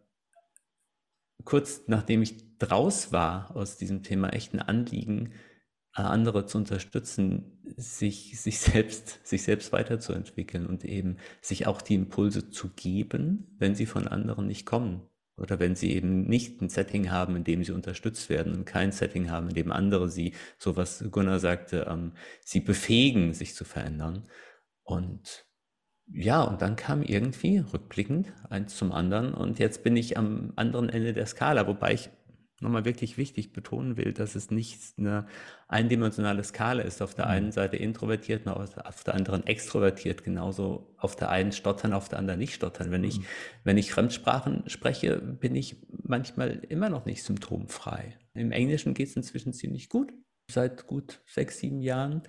kurz 1.45 1.83
nachdem 1.87 2.23
ich 2.23 2.59
draus 2.59 3.13
war 3.13 3.55
aus 3.55 3.77
diesem 3.77 4.03
Thema 4.03 4.31
echt 4.31 4.55
ein 4.55 4.61
Anliegen, 4.61 5.35
äh, 5.95 6.01
andere 6.01 6.47
zu 6.47 6.57
unterstützen, 6.57 7.63
sich, 7.77 8.41
sich, 8.41 8.59
selbst, 8.59 9.27
sich 9.27 9.43
selbst 9.43 9.71
weiterzuentwickeln 9.73 10.67
und 10.67 10.85
eben 10.85 11.19
sich 11.43 11.67
auch 11.67 11.83
die 11.83 11.95
Impulse 11.95 12.49
zu 12.49 12.71
geben, 12.71 13.55
wenn 13.59 13.75
sie 13.75 13.87
von 13.87 14.09
anderen 14.09 14.47
nicht 14.47 14.65
kommen 14.65 15.03
Oder 15.37 15.61
wenn 15.61 15.75
sie 15.75 15.93
eben 15.93 16.25
nicht 16.27 16.63
ein 16.63 16.69
Setting 16.71 17.11
haben, 17.11 17.37
in 17.37 17.45
dem 17.45 17.63
sie 17.63 17.73
unterstützt 17.73 18.31
werden 18.31 18.55
und 18.55 18.65
kein 18.65 18.91
Setting 18.93 19.31
haben, 19.31 19.49
in 19.49 19.55
dem 19.55 19.71
andere 19.71 20.09
sie, 20.09 20.33
so 20.59 20.77
was 20.77 21.05
Gunnar 21.11 21.41
sagte, 21.41 21.87
ähm, 21.91 22.13
sie 22.41 22.61
befähigen, 22.61 23.35
sich 23.35 23.55
zu 23.55 23.65
verändern. 23.65 24.29
Und 24.83 25.47
ja, 26.09 26.43
und 26.43 26.63
dann 26.63 26.77
kam 26.77 27.03
irgendwie 27.03 27.59
rückblickend 27.59 28.33
eins 28.49 28.77
zum 28.77 28.93
anderen 28.93 29.35
und 29.35 29.59
jetzt 29.59 29.83
bin 29.83 29.97
ich 29.97 30.17
am 30.17 30.53
anderen 30.57 30.89
Ende 30.89 31.13
der 31.13 31.27
Skala, 31.27 31.67
wobei 31.67 31.95
ich 31.95 32.11
nochmal 32.61 32.85
wirklich 32.85 33.19
wichtig 33.19 33.53
betonen 33.53 33.97
will, 33.97 34.13
dass 34.13 34.35
es 34.35 34.51
nicht 34.51 34.81
eine 34.99 35.27
eindimensionale 35.69 36.43
Skala 36.43 36.83
ist. 36.83 37.03
Auf 37.03 37.15
der 37.15 37.27
mhm. 37.27 37.31
einen 37.31 37.53
Seite 37.53 37.77
introvertiert, 37.77 38.47
auf 38.47 39.05
der 39.05 39.15
anderen 39.15 39.47
extrovertiert, 39.47 40.25
genauso 40.25 40.95
auf 40.97 41.17
der 41.17 41.31
einen 41.31 41.53
stottern, 41.53 41.93
auf 41.93 42.09
der 42.09 42.19
anderen 42.19 42.39
nicht 42.39 42.55
stottern. 42.55 42.91
Wenn 42.91 43.05
ich, 43.05 43.19
mhm. 43.19 43.27
wenn 43.65 43.77
ich 43.77 43.93
Fremdsprachen 43.93 44.65
spreche, 44.69 45.19
bin 45.19 45.55
ich 45.55 45.77
manchmal 45.89 46.63
immer 46.69 46.89
noch 46.89 47.05
nicht 47.05 47.23
symptomfrei. 47.23 48.19
Im 48.35 48.53
Englischen 48.53 48.95
geht 48.95 49.09
es 49.09 49.17
inzwischen 49.17 49.53
ziemlich 49.53 49.89
gut, 49.89 50.13
seit 50.51 50.87
gut 50.87 51.21
sechs, 51.27 51.59
sieben 51.59 51.83
Jahren. 51.83 52.23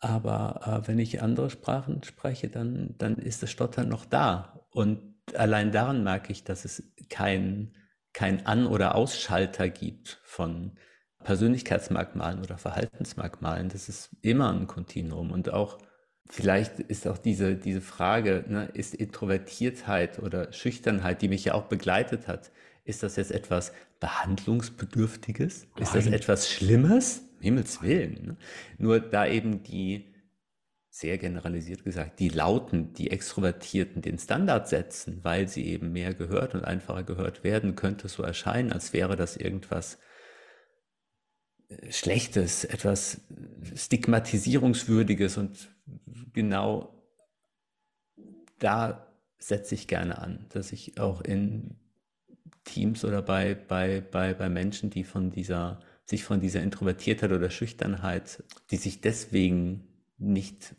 Aber 0.00 0.82
äh, 0.82 0.88
wenn 0.88 0.98
ich 0.98 1.22
andere 1.22 1.50
Sprachen 1.50 2.02
spreche, 2.02 2.48
dann, 2.48 2.96
dann 2.98 3.16
ist 3.16 3.44
das 3.44 3.52
Stottern 3.52 3.88
noch 3.88 4.04
da. 4.04 4.66
Und 4.70 5.14
allein 5.34 5.70
daran 5.70 6.02
merke 6.02 6.32
ich, 6.32 6.42
dass 6.42 6.64
es 6.64 6.82
kein 7.08 7.76
kein 8.12 8.46
An- 8.46 8.66
oder 8.66 8.94
Ausschalter 8.94 9.68
gibt 9.68 10.20
von 10.24 10.72
Persönlichkeitsmerkmalen 11.24 12.40
oder 12.40 12.58
Verhaltensmerkmalen. 12.58 13.68
Das 13.68 13.88
ist 13.88 14.10
immer 14.22 14.52
ein 14.52 14.66
Kontinuum 14.66 15.30
und 15.30 15.52
auch 15.52 15.78
vielleicht 16.28 16.80
ist 16.80 17.06
auch 17.06 17.18
diese, 17.18 17.56
diese 17.56 17.80
Frage, 17.80 18.44
ne, 18.48 18.68
ist 18.74 18.94
Introvertiertheit 18.94 20.18
oder 20.18 20.52
Schüchternheit, 20.52 21.22
die 21.22 21.28
mich 21.28 21.44
ja 21.44 21.54
auch 21.54 21.64
begleitet 21.64 22.28
hat, 22.28 22.50
ist 22.84 23.02
das 23.02 23.16
jetzt 23.16 23.30
etwas 23.30 23.72
Behandlungsbedürftiges? 24.00 25.68
Nein. 25.74 25.82
Ist 25.82 25.94
das 25.94 26.06
etwas 26.06 26.50
Schlimmes? 26.50 27.22
Himmels 27.40 27.82
Willen. 27.82 28.26
Ne? 28.26 28.36
Nur 28.78 29.00
da 29.00 29.26
eben 29.26 29.62
die 29.62 30.11
sehr 30.94 31.16
generalisiert 31.16 31.84
gesagt, 31.84 32.20
die 32.20 32.28
Lauten, 32.28 32.92
die 32.92 33.10
Extrovertierten 33.10 34.02
den 34.02 34.18
Standard 34.18 34.68
setzen, 34.68 35.24
weil 35.24 35.48
sie 35.48 35.64
eben 35.64 35.90
mehr 35.92 36.12
gehört 36.12 36.54
und 36.54 36.66
einfacher 36.66 37.02
gehört 37.02 37.42
werden, 37.44 37.76
könnte 37.76 38.08
so 38.08 38.22
erscheinen, 38.22 38.72
als 38.72 38.92
wäre 38.92 39.16
das 39.16 39.38
irgendwas 39.38 39.98
äh, 41.68 41.90
Schlechtes, 41.90 42.64
etwas 42.64 43.22
Stigmatisierungswürdiges 43.74 45.38
und 45.38 45.70
genau 46.34 47.02
da 48.58 49.10
setze 49.38 49.74
ich 49.74 49.88
gerne 49.88 50.18
an, 50.18 50.44
dass 50.50 50.72
ich 50.72 51.00
auch 51.00 51.22
in 51.22 51.78
Teams 52.64 53.02
oder 53.06 53.22
bei, 53.22 53.54
bei, 53.54 54.02
bei, 54.02 54.34
bei 54.34 54.50
Menschen, 54.50 54.90
die 54.90 55.04
von 55.04 55.30
dieser, 55.30 55.80
sich 56.04 56.22
von 56.22 56.40
dieser 56.40 56.62
Introvertiertheit 56.62 57.32
oder 57.32 57.48
Schüchternheit, 57.48 58.44
die 58.70 58.76
sich 58.76 59.00
deswegen 59.00 59.88
nicht 60.18 60.76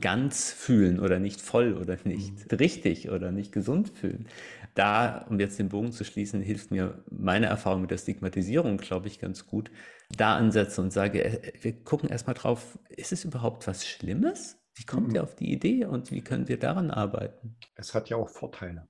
ganz 0.00 0.50
fühlen 0.50 1.00
oder 1.00 1.18
nicht 1.18 1.40
voll 1.40 1.74
oder 1.74 1.96
nicht 2.04 2.50
mhm. 2.50 2.56
richtig 2.56 3.10
oder 3.10 3.32
nicht 3.32 3.52
gesund 3.52 3.90
fühlen. 3.90 4.28
Da, 4.74 5.26
um 5.28 5.38
jetzt 5.38 5.58
den 5.58 5.68
Bogen 5.68 5.92
zu 5.92 6.04
schließen, 6.04 6.40
hilft 6.40 6.70
mir 6.70 7.04
meine 7.10 7.46
Erfahrung 7.46 7.82
mit 7.82 7.90
der 7.90 7.98
Stigmatisierung, 7.98 8.76
glaube 8.78 9.06
ich, 9.06 9.18
ganz 9.20 9.46
gut. 9.46 9.70
Da 10.16 10.36
ansetze 10.36 10.80
und 10.80 10.92
sage, 10.92 11.24
äh, 11.24 11.52
wir 11.60 11.84
gucken 11.84 12.08
erstmal 12.08 12.34
drauf, 12.34 12.78
ist 12.88 13.12
es 13.12 13.24
überhaupt 13.24 13.66
was 13.66 13.86
Schlimmes? 13.86 14.60
Wie 14.74 14.84
kommt 14.84 15.08
mhm. 15.08 15.14
ihr 15.14 15.22
auf 15.22 15.36
die 15.36 15.52
Idee 15.52 15.84
und 15.84 16.10
wie 16.10 16.22
können 16.22 16.48
wir 16.48 16.58
daran 16.58 16.90
arbeiten? 16.90 17.56
Es 17.76 17.94
hat 17.94 18.08
ja 18.08 18.16
auch 18.16 18.28
Vorteile. 18.28 18.88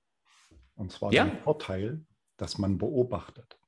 Und 0.75 0.90
zwar 0.90 1.12
ja. 1.12 1.25
den 1.25 1.38
Vorteil, 1.38 2.05
dass 2.37 2.59
man 2.59 2.79
beobachtet. 2.79 3.59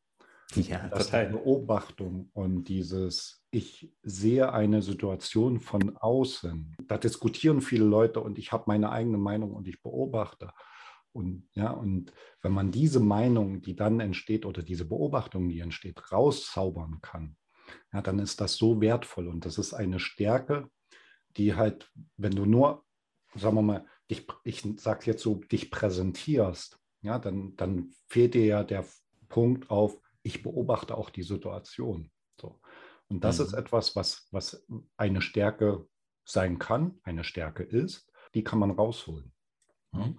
Ja, 0.54 0.88
dass 0.88 1.06
total. 1.06 1.30
Beobachtung 1.30 2.30
und 2.32 2.64
dieses, 2.64 3.44
ich 3.50 3.92
sehe 4.02 4.52
eine 4.52 4.80
Situation 4.80 5.60
von 5.60 5.96
außen. 5.96 6.76
Da 6.86 6.98
diskutieren 6.98 7.60
viele 7.60 7.84
Leute 7.84 8.20
und 8.20 8.38
ich 8.38 8.52
habe 8.52 8.64
meine 8.66 8.90
eigene 8.90 9.18
Meinung 9.18 9.52
und 9.52 9.66
ich 9.66 9.82
beobachte. 9.82 10.52
Und, 11.12 11.48
ja, 11.54 11.70
und 11.70 12.12
wenn 12.42 12.52
man 12.52 12.70
diese 12.70 13.00
Meinung, 13.00 13.62
die 13.62 13.74
dann 13.74 14.00
entsteht, 14.00 14.46
oder 14.46 14.62
diese 14.62 14.84
Beobachtung, 14.84 15.48
die 15.48 15.60
entsteht, 15.60 16.12
rauszaubern 16.12 17.00
kann, 17.00 17.36
ja, 17.92 18.02
dann 18.02 18.18
ist 18.18 18.40
das 18.40 18.56
so 18.56 18.80
wertvoll. 18.80 19.26
Und 19.28 19.44
das 19.46 19.58
ist 19.58 19.74
eine 19.74 19.98
Stärke, 19.98 20.70
die 21.36 21.54
halt, 21.54 21.90
wenn 22.16 22.34
du 22.34 22.44
nur, 22.44 22.84
sagen 23.34 23.56
wir 23.56 23.62
mal, 23.62 23.86
dich, 24.10 24.26
ich 24.44 24.62
sage 24.76 25.06
jetzt 25.06 25.22
so, 25.22 25.36
dich 25.36 25.70
präsentierst, 25.70 26.78
ja, 27.02 27.18
dann, 27.18 27.56
dann 27.56 27.94
fehlt 28.06 28.34
dir 28.34 28.44
ja 28.44 28.64
der 28.64 28.84
Punkt 29.28 29.70
auf, 29.70 29.98
ich 30.26 30.42
beobachte 30.42 30.96
auch 30.96 31.10
die 31.10 31.22
Situation. 31.22 32.10
So. 32.40 32.60
Und 33.08 33.22
das 33.22 33.38
mhm. 33.38 33.46
ist 33.46 33.52
etwas, 33.54 33.94
was, 33.94 34.28
was 34.32 34.66
eine 34.96 35.22
Stärke 35.22 35.86
sein 36.24 36.58
kann, 36.58 36.98
eine 37.04 37.22
Stärke 37.22 37.62
ist, 37.62 38.10
die 38.34 38.42
kann 38.42 38.58
man 38.58 38.72
rausholen. 38.72 39.32
Mhm. 39.92 40.18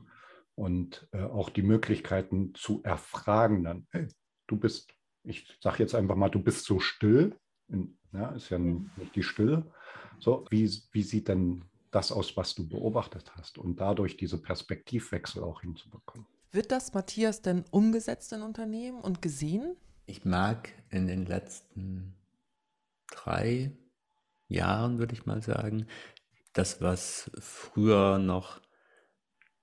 Und 0.56 1.08
äh, 1.12 1.22
auch 1.22 1.50
die 1.50 1.62
Möglichkeiten 1.62 2.54
zu 2.56 2.82
erfragen 2.84 3.66
dann, 3.66 3.88
hey, 3.92 4.08
du 4.48 4.58
bist, 4.58 4.94
ich 5.24 5.58
sage 5.62 5.84
jetzt 5.84 5.94
einfach 5.94 6.16
mal, 6.16 6.30
du 6.30 6.42
bist 6.42 6.66
so 6.66 6.80
still, 6.80 7.38
in, 7.68 7.98
ja, 8.14 8.30
ist 8.30 8.50
ja 8.50 8.58
nicht 8.58 9.14
die 9.16 9.24
Stille. 9.24 9.70
So, 10.20 10.46
wie, 10.50 10.72
wie 10.92 11.04
sieht 11.04 11.28
denn 11.28 11.66
das 11.92 12.14
aus, 12.14 12.38
was 12.38 12.56
du 12.56 12.68
beobachtet 12.68 13.36
hast? 13.36 13.58
Und 13.58 13.80
dadurch 13.82 14.16
diese 14.16 14.42
Perspektivwechsel 14.42 15.44
auch 15.44 15.62
hinzubekommen. 15.62 16.26
Wird 16.52 16.72
das, 16.72 16.94
Matthias, 16.94 17.42
denn 17.42 17.66
umgesetzt 17.72 18.32
in 18.32 18.42
Unternehmen 18.42 19.02
und 19.02 19.22
gesehen? 19.22 19.76
Ich 20.08 20.26
mag 20.26 20.74
in 20.90 21.06
den 21.06 21.26
letzten 21.26 22.16
drei 23.12 23.72
Jahren, 24.48 24.98
würde 24.98 25.14
ich 25.14 25.26
mal 25.26 25.44
sagen, 25.44 25.86
das, 26.54 26.82
was 26.82 27.30
früher 27.40 28.18
noch, 28.18 28.62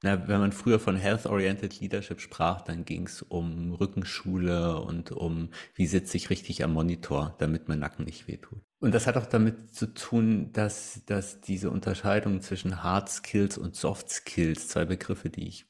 na, 0.03 0.29
wenn 0.29 0.41
man 0.41 0.53
früher 0.53 0.79
von 0.79 0.97
Health-Oriented 0.97 1.81
Leadership 1.81 2.21
sprach, 2.21 2.61
dann 2.61 2.85
ging 2.85 3.07
es 3.07 3.23
um 3.23 3.73
Rückenschule 3.73 4.81
und 4.81 5.11
um, 5.11 5.49
wie 5.75 5.87
sitze 5.87 6.19
ich 6.19 6.29
richtig 6.31 6.63
am 6.63 6.75
Monitor, 6.75 7.35
damit 7.39 7.69
mein 7.69 7.79
Nacken 7.79 8.05
nicht 8.05 8.29
wehtut. 8.29 8.61
Und 8.81 8.93
das 8.93 9.07
hat 9.07 9.17
auch 9.17 9.27
damit 9.27 9.75
zu 9.75 9.95
tun, 9.95 10.53
dass, 10.53 11.03
dass 11.07 11.41
diese 11.41 11.71
Unterscheidung 11.71 12.43
zwischen 12.43 12.83
Hard 12.83 13.09
Skills 13.09 13.57
und 13.57 13.75
Soft 13.75 14.11
Skills, 14.11 14.69
zwei 14.69 14.85
Begriffe, 14.85 15.31
die 15.31 15.49
ich 15.49 15.67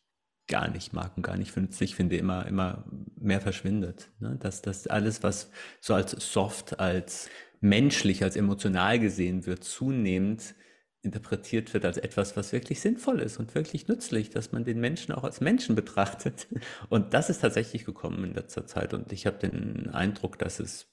gar 0.46 0.68
nicht 0.70 0.92
mag 0.92 1.16
und 1.16 1.22
gar 1.22 1.36
nicht 1.36 1.56
nützlich 1.56 1.94
finde, 1.94 2.16
immer, 2.16 2.46
immer 2.46 2.84
mehr 3.16 3.40
verschwindet. 3.40 4.10
Ne? 4.20 4.36
Dass 4.38 4.62
das 4.62 4.86
alles, 4.86 5.22
was 5.22 5.50
so 5.80 5.94
als 5.94 6.10
soft, 6.32 6.78
als 6.80 7.30
menschlich, 7.60 8.22
als 8.22 8.36
emotional 8.36 8.98
gesehen 8.98 9.46
wird, 9.46 9.64
zunehmend 9.64 10.54
interpretiert 11.04 11.74
wird 11.74 11.84
als 11.84 11.98
etwas, 11.98 12.36
was 12.36 12.52
wirklich 12.52 12.80
sinnvoll 12.80 13.20
ist 13.20 13.38
und 13.38 13.54
wirklich 13.54 13.88
nützlich, 13.88 14.30
dass 14.30 14.52
man 14.52 14.64
den 14.64 14.80
Menschen 14.80 15.12
auch 15.12 15.24
als 15.24 15.40
Menschen 15.40 15.74
betrachtet. 15.74 16.48
Und 16.88 17.12
das 17.12 17.28
ist 17.28 17.42
tatsächlich 17.42 17.84
gekommen 17.84 18.24
in 18.24 18.34
letzter 18.34 18.66
Zeit. 18.66 18.94
Und 18.94 19.12
ich 19.12 19.26
habe 19.26 19.36
den 19.36 19.90
Eindruck, 19.90 20.38
dass 20.38 20.60
es 20.60 20.88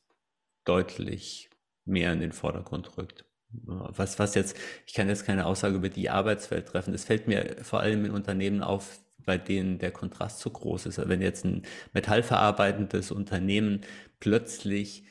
deutlich 0.65 1.49
mehr 1.85 2.11
in 2.11 2.19
den 2.19 2.33
Vordergrund 2.33 2.97
rückt. 2.97 3.25
Was, 3.53 4.19
was 4.19 4.35
jetzt, 4.35 4.57
ich 4.85 4.93
kann 4.93 5.09
jetzt 5.09 5.25
keine 5.25 5.45
Aussage 5.45 5.75
über 5.75 5.89
die 5.89 6.09
Arbeitswelt 6.09 6.67
treffen. 6.67 6.93
Es 6.93 7.05
fällt 7.05 7.27
mir 7.27 7.57
vor 7.63 7.79
allem 7.79 8.05
in 8.05 8.11
Unternehmen 8.11 8.61
auf, 8.61 8.99
bei 9.25 9.37
denen 9.37 9.79
der 9.79 9.91
Kontrast 9.91 10.39
zu 10.39 10.49
groß 10.49 10.85
ist. 10.87 10.97
Wenn 11.07 11.21
jetzt 11.21 11.45
ein 11.45 11.63
metallverarbeitendes 11.93 13.11
Unternehmen 13.11 13.81
plötzlich 14.19 15.03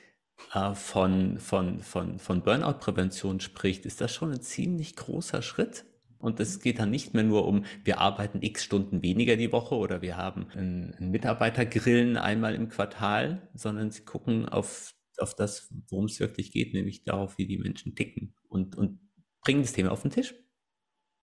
äh, 0.54 0.74
von, 0.74 1.38
von, 1.38 1.80
von, 1.80 2.18
von 2.18 2.42
Burnout-Prävention 2.42 3.40
spricht, 3.40 3.86
ist 3.86 4.00
das 4.00 4.12
schon 4.12 4.32
ein 4.32 4.40
ziemlich 4.40 4.96
großer 4.96 5.42
Schritt. 5.42 5.84
Und 6.18 6.38
es 6.38 6.60
geht 6.60 6.78
dann 6.78 6.90
nicht 6.90 7.14
mehr 7.14 7.22
nur 7.22 7.46
um, 7.46 7.64
wir 7.82 7.98
arbeiten 7.98 8.42
x 8.42 8.64
Stunden 8.64 9.02
weniger 9.02 9.36
die 9.36 9.52
Woche 9.52 9.74
oder 9.74 10.02
wir 10.02 10.18
haben 10.18 10.48
einen 10.50 11.10
Mitarbeitergrillen 11.10 12.18
einmal 12.18 12.54
im 12.54 12.68
Quartal, 12.68 13.48
sondern 13.54 13.90
sie 13.90 14.04
gucken 14.04 14.46
auf, 14.46 14.92
auf 15.16 15.34
das, 15.34 15.72
worum 15.88 16.04
es 16.04 16.20
wirklich 16.20 16.52
geht, 16.52 16.74
nämlich 16.74 17.04
darauf, 17.04 17.38
wie 17.38 17.46
die 17.46 17.56
Menschen 17.56 17.94
ticken 17.94 18.34
und, 18.48 18.76
und 18.76 19.00
bringen 19.40 19.62
das 19.62 19.72
Thema 19.72 19.92
auf 19.92 20.02
den 20.02 20.10
Tisch. 20.10 20.34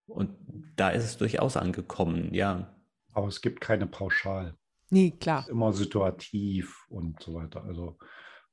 Und 0.07 0.31
da 0.75 0.89
ist 0.89 1.03
es 1.03 1.17
durchaus 1.17 1.57
angekommen, 1.57 2.33
ja. 2.33 2.73
Aber 3.17 3.29
es 3.29 3.41
gibt 3.41 3.61
keine 3.61 3.87
Pauschal. 3.87 4.55
Nee, 4.91 5.09
klar. 5.09 5.39
Es 5.39 5.45
ist 5.45 5.51
immer 5.51 5.73
situativ 5.73 6.85
und 6.87 7.19
so 7.19 7.33
weiter. 7.33 7.63
Also 7.63 7.97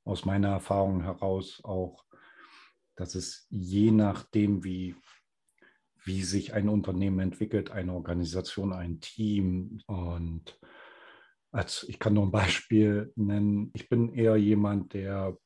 aus 0.03 0.25
meiner 0.25 0.49
Erfahrung 0.49 1.03
heraus 1.03 1.61
auch, 1.63 2.03
dass 2.95 3.13
es 3.13 3.45
je 3.51 3.91
nachdem, 3.91 4.63
wie, 4.63 4.95
wie 6.03 6.23
sich 6.23 6.55
ein 6.55 6.67
Unternehmen 6.67 7.19
entwickelt, 7.19 7.69
eine 7.69 7.93
Organisation, 7.93 8.73
ein 8.73 8.99
Team 9.01 9.83
und 9.85 10.59
als 11.51 11.83
ich 11.87 11.99
kann 11.99 12.15
nur 12.15 12.23
ein 12.23 12.31
Beispiel 12.31 13.13
nennen. 13.15 13.69
Ich 13.75 13.87
bin 13.87 14.09
eher 14.15 14.35
jemand, 14.35 14.95
der 14.95 15.37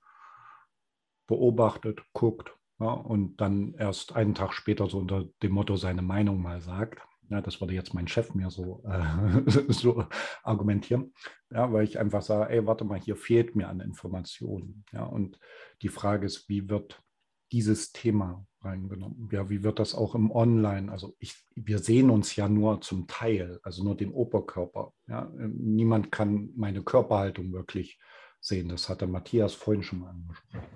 beobachtet, 1.27 2.05
guckt 2.13 2.55
ja, 2.79 2.87
und 2.87 3.41
dann 3.41 3.73
erst 3.73 4.15
einen 4.15 4.33
Tag 4.33 4.53
später 4.53 4.87
so 4.87 4.99
unter 4.99 5.25
dem 5.43 5.51
Motto 5.51 5.75
seine 5.75 6.03
Meinung 6.03 6.41
mal 6.41 6.61
sagt. 6.61 7.01
Ja, 7.29 7.41
das 7.41 7.61
würde 7.61 7.73
jetzt 7.73 7.93
mein 7.93 8.07
Chef 8.07 8.33
mir 8.33 8.49
so, 8.49 8.83
äh, 8.85 9.51
so 9.71 10.05
argumentieren. 10.43 11.13
Ja, 11.51 11.71
weil 11.71 11.83
ich 11.83 11.99
einfach 11.99 12.21
sage, 12.23 12.51
ey, 12.51 12.65
warte 12.65 12.85
mal, 12.85 12.99
hier 12.99 13.15
fehlt 13.15 13.55
mir 13.55 13.69
an 13.69 13.79
Informationen. 13.79 14.83
Ja, 14.91 15.03
und 15.03 15.39
die 15.81 15.89
Frage 15.89 16.25
ist, 16.25 16.49
wie 16.49 16.69
wird 16.69 17.03
dieses 17.51 17.91
Thema 17.91 18.45
reingenommen? 18.61 19.29
Ja, 19.31 19.49
wie 19.49 19.63
wird 19.63 19.79
das 19.79 19.93
auch 19.93 20.15
im 20.15 20.31
Online? 20.31 20.91
Also 20.91 21.15
ich, 21.19 21.35
wir 21.55 21.79
sehen 21.79 22.09
uns 22.09 22.35
ja 22.35 22.49
nur 22.49 22.81
zum 22.81 23.07
Teil, 23.07 23.59
also 23.63 23.83
nur 23.83 23.95
den 23.95 24.11
Oberkörper. 24.11 24.93
Ja, 25.07 25.31
niemand 25.35 26.11
kann 26.11 26.49
meine 26.55 26.83
Körperhaltung 26.83 27.53
wirklich 27.53 27.99
sehen. 28.41 28.69
Das 28.69 28.89
hatte 28.89 29.07
Matthias 29.07 29.53
vorhin 29.53 29.83
schon 29.83 29.99
mal 29.99 30.09
angesprochen. 30.09 30.67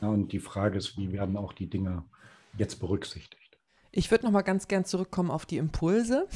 Ja, 0.00 0.08
und 0.08 0.32
die 0.32 0.40
Frage 0.40 0.78
ist, 0.78 0.96
wie 0.96 1.12
werden 1.12 1.36
auch 1.36 1.52
die 1.52 1.68
Dinge 1.68 2.04
jetzt 2.56 2.76
berücksichtigt? 2.76 3.47
Ich 3.98 4.12
würde 4.12 4.26
noch 4.26 4.30
mal 4.30 4.42
ganz 4.42 4.68
gern 4.68 4.84
zurückkommen 4.84 5.28
auf 5.28 5.44
die 5.44 5.56
Impulse. 5.56 6.28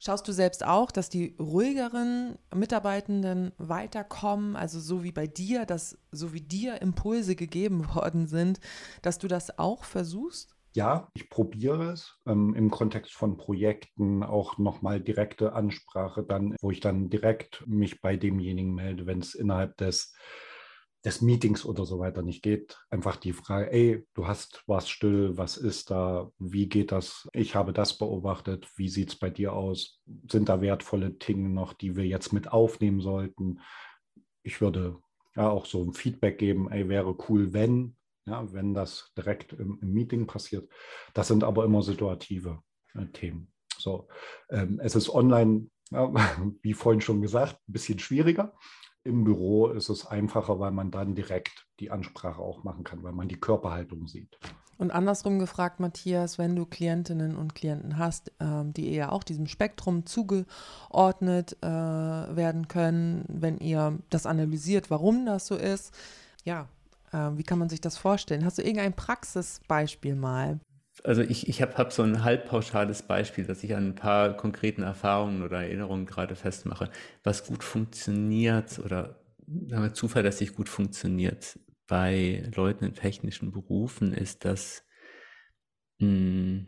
Schaust 0.00 0.26
du 0.26 0.32
selbst 0.32 0.66
auch, 0.66 0.90
dass 0.90 1.08
die 1.08 1.36
ruhigeren 1.38 2.36
Mitarbeitenden 2.52 3.52
weiterkommen, 3.56 4.56
also 4.56 4.80
so 4.80 5.04
wie 5.04 5.12
bei 5.12 5.28
dir, 5.28 5.64
dass 5.64 5.96
so 6.10 6.32
wie 6.32 6.40
dir 6.40 6.82
Impulse 6.82 7.36
gegeben 7.36 7.86
worden 7.94 8.26
sind, 8.26 8.58
dass 9.00 9.20
du 9.20 9.28
das 9.28 9.60
auch 9.60 9.84
versuchst? 9.84 10.56
Ja, 10.74 11.08
ich 11.14 11.30
probiere 11.30 11.92
es 11.92 12.18
ähm, 12.26 12.52
im 12.56 12.68
Kontext 12.68 13.12
von 13.12 13.36
Projekten, 13.36 14.24
auch 14.24 14.58
nochmal 14.58 15.00
direkte 15.00 15.52
Ansprache, 15.52 16.24
dann, 16.24 16.56
wo 16.60 16.72
ich 16.72 16.80
dann 16.80 17.10
direkt 17.10 17.62
mich 17.64 18.00
bei 18.00 18.16
demjenigen 18.16 18.74
melde, 18.74 19.06
wenn 19.06 19.20
es 19.20 19.36
innerhalb 19.36 19.76
des 19.76 20.12
des 21.04 21.20
Meetings 21.20 21.64
oder 21.64 21.84
so 21.84 21.98
weiter 21.98 22.22
nicht 22.22 22.42
geht. 22.42 22.78
Einfach 22.90 23.16
die 23.16 23.32
Frage, 23.32 23.72
ey, 23.72 24.06
du 24.14 24.26
hast 24.26 24.62
was 24.66 24.88
still, 24.88 25.36
was 25.36 25.56
ist 25.56 25.90
da, 25.90 26.30
wie 26.38 26.68
geht 26.68 26.92
das? 26.92 27.28
Ich 27.32 27.54
habe 27.54 27.72
das 27.72 27.98
beobachtet, 27.98 28.68
wie 28.76 28.88
sieht 28.88 29.10
es 29.10 29.16
bei 29.16 29.30
dir 29.30 29.52
aus? 29.52 30.00
Sind 30.30 30.48
da 30.48 30.60
wertvolle 30.60 31.10
Dinge 31.10 31.48
noch, 31.48 31.72
die 31.72 31.96
wir 31.96 32.06
jetzt 32.06 32.32
mit 32.32 32.52
aufnehmen 32.52 33.00
sollten? 33.00 33.60
Ich 34.42 34.60
würde 34.60 34.98
ja 35.34 35.48
auch 35.48 35.66
so 35.66 35.82
ein 35.82 35.92
Feedback 35.92 36.38
geben, 36.38 36.70
ey, 36.70 36.88
wäre 36.88 37.16
cool, 37.28 37.52
wenn, 37.52 37.96
ja, 38.26 38.52
wenn 38.52 38.74
das 38.74 39.12
direkt 39.16 39.52
im, 39.54 39.78
im 39.82 39.92
Meeting 39.92 40.26
passiert. 40.26 40.70
Das 41.14 41.28
sind 41.28 41.42
aber 41.42 41.64
immer 41.64 41.82
situative 41.82 42.62
äh, 42.94 43.06
Themen. 43.06 43.52
So, 43.76 44.06
ähm, 44.50 44.80
es 44.80 44.94
ist 44.94 45.10
online, 45.10 45.68
ja, 45.90 46.12
wie 46.62 46.74
vorhin 46.74 47.00
schon 47.00 47.20
gesagt, 47.20 47.56
ein 47.68 47.72
bisschen 47.72 47.98
schwieriger. 47.98 48.54
Im 49.04 49.24
Büro 49.24 49.68
ist 49.68 49.88
es 49.88 50.06
einfacher, 50.06 50.60
weil 50.60 50.70
man 50.70 50.90
dann 50.90 51.14
direkt 51.14 51.66
die 51.80 51.90
Ansprache 51.90 52.40
auch 52.40 52.62
machen 52.62 52.84
kann, 52.84 53.02
weil 53.02 53.12
man 53.12 53.28
die 53.28 53.40
Körperhaltung 53.40 54.06
sieht. 54.06 54.38
Und 54.78 54.90
andersrum 54.90 55.38
gefragt, 55.38 55.80
Matthias, 55.80 56.38
wenn 56.38 56.56
du 56.56 56.66
Klientinnen 56.66 57.36
und 57.36 57.54
Klienten 57.54 57.98
hast, 57.98 58.32
ähm, 58.40 58.72
die 58.72 58.92
eher 58.92 59.12
auch 59.12 59.22
diesem 59.22 59.46
Spektrum 59.46 60.06
zugeordnet 60.06 61.56
äh, 61.62 61.66
werden 61.66 62.68
können, 62.68 63.24
wenn 63.28 63.58
ihr 63.58 63.98
das 64.10 64.26
analysiert, 64.26 64.90
warum 64.90 65.26
das 65.26 65.46
so 65.46 65.56
ist, 65.56 65.92
ja, 66.44 66.68
äh, 67.12 67.30
wie 67.34 67.44
kann 67.44 67.58
man 67.58 67.68
sich 67.68 67.80
das 67.80 67.96
vorstellen? 67.96 68.44
Hast 68.44 68.58
du 68.58 68.62
irgendein 68.62 68.94
Praxisbeispiel 68.94 70.16
mal? 70.16 70.58
Also 71.04 71.22
ich, 71.22 71.48
ich 71.48 71.62
habe 71.62 71.74
hab 71.78 71.92
so 71.92 72.02
ein 72.02 72.22
halbpauschales 72.22 73.02
Beispiel, 73.02 73.44
dass 73.44 73.64
ich 73.64 73.74
an 73.74 73.88
ein 73.88 73.94
paar 73.94 74.36
konkreten 74.36 74.82
Erfahrungen 74.82 75.42
oder 75.42 75.62
Erinnerungen 75.62 76.06
gerade 76.06 76.36
festmache, 76.36 76.90
was 77.24 77.46
gut 77.46 77.64
funktioniert 77.64 78.78
oder 78.78 79.20
sagen 79.68 79.82
wir, 79.82 79.94
zuverlässig 79.94 80.54
gut 80.54 80.68
funktioniert 80.68 81.58
bei 81.86 82.44
Leuten 82.54 82.84
in 82.84 82.94
technischen 82.94 83.52
Berufen, 83.52 84.12
ist, 84.12 84.44
dass 84.44 84.84
mh, 85.98 86.06
hm, 86.06 86.66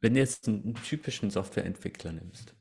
wenn 0.00 0.14
du 0.14 0.20
jetzt 0.20 0.48
einen, 0.48 0.62
einen 0.64 0.74
typischen 0.74 1.30
Softwareentwickler 1.30 2.12
nimmst, 2.12 2.54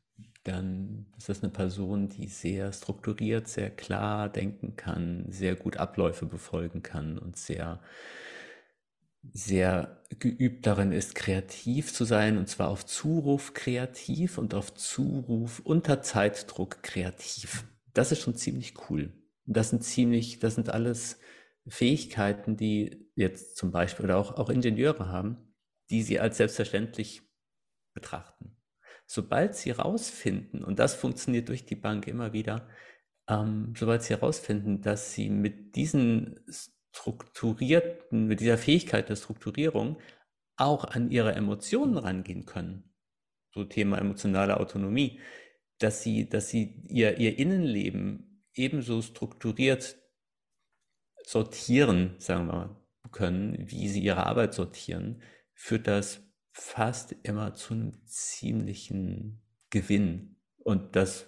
dann 0.44 1.08
ist 1.18 1.30
das 1.30 1.44
eine 1.44 1.52
Person, 1.52 2.10
die 2.10 2.28
sehr 2.28 2.72
strukturiert, 2.72 3.48
sehr 3.48 3.72
klar 3.72 4.30
denken 4.30 4.76
kann, 4.76 5.26
sehr 5.30 5.56
gut 5.56 5.78
Abläufe 5.78 6.26
befolgen 6.26 6.84
kann 6.84 7.18
und 7.18 7.38
sehr 7.38 7.82
sehr 9.34 10.04
geübt 10.20 10.66
darin 10.66 10.92
ist, 10.92 11.16
kreativ 11.16 11.94
zu 11.94 12.06
sein, 12.06 12.38
und 12.38 12.48
zwar 12.48 12.70
auf 12.70 12.86
Zuruf 12.86 13.54
kreativ 13.54 14.38
und 14.38 14.54
auf 14.54 14.74
Zuruf 14.74 15.60
unter 15.60 16.02
Zeitdruck 16.02 16.84
kreativ. 16.84 17.66
Das 17.94 18.12
ist 18.12 18.22
schon 18.22 18.36
ziemlich 18.36 18.74
cool. 18.90 19.14
Das 19.46 19.70
sind 19.70 19.84
ziemlich, 19.84 20.40
das 20.40 20.56
sind 20.56 20.70
alles 20.70 21.20
Fähigkeiten, 21.68 22.58
die 22.58 23.10
jetzt 23.16 23.58
zum 23.58 23.72
Beispiel 23.72 24.06
oder 24.06 24.18
auch, 24.18 24.36
auch 24.38 24.50
Ingenieure 24.50 25.10
haben, 25.10 25.54
die 25.90 26.04
sie 26.04 26.20
als 26.20 26.38
selbstverständlich 26.38 27.22
betrachten. 27.94 28.58
Sobald 29.08 29.56
sie 29.56 29.72
herausfinden, 29.72 30.64
und 30.64 30.80
das 30.80 30.96
funktioniert 30.96 31.50
durch 31.50 31.66
die 31.66 31.76
Bank 31.76 32.08
immer 32.08 32.34
wieder, 32.34 32.68
ähm, 33.28 33.74
sobald 33.78 34.04
sie 34.04 34.14
herausfinden, 34.14 34.82
dass 34.82 35.14
sie 35.14 35.30
mit 35.30 35.76
diesen 35.76 36.40
strukturierten, 36.96 38.28
mit 38.28 38.40
dieser 38.40 38.58
Fähigkeit 38.58 39.10
der 39.10 39.16
Strukturierung 39.16 39.98
auch 40.58 40.86
an 40.86 41.12
ihre 41.12 41.34
Emotionen 41.34 41.98
rangehen 41.98 42.46
können. 42.46 42.96
So 43.54 43.66
Thema 43.66 43.98
emotionale 43.98 44.60
Autonomie, 44.60 45.20
dass 45.80 46.02
sie, 46.02 46.30
dass 46.30 46.50
sie 46.50 46.84
ihr, 46.88 47.18
ihr 47.18 47.38
Innenleben 47.38 48.46
ebenso 48.54 49.02
strukturiert 49.02 49.98
sortieren, 51.26 52.16
sagen 52.20 52.48
wir 52.48 52.54
mal, 52.54 52.82
können, 53.12 53.70
wie 53.70 53.88
sie 53.88 54.02
ihre 54.02 54.26
Arbeit 54.26 54.54
sortieren, 54.54 55.22
führt 55.54 55.88
das 55.88 56.22
fast 56.52 57.16
immer 57.24 57.54
zu 57.54 57.74
einem 57.74 58.06
ziemlichen 58.06 59.42
Gewinn. 59.70 60.38
Und 60.58 60.96
das 60.96 61.28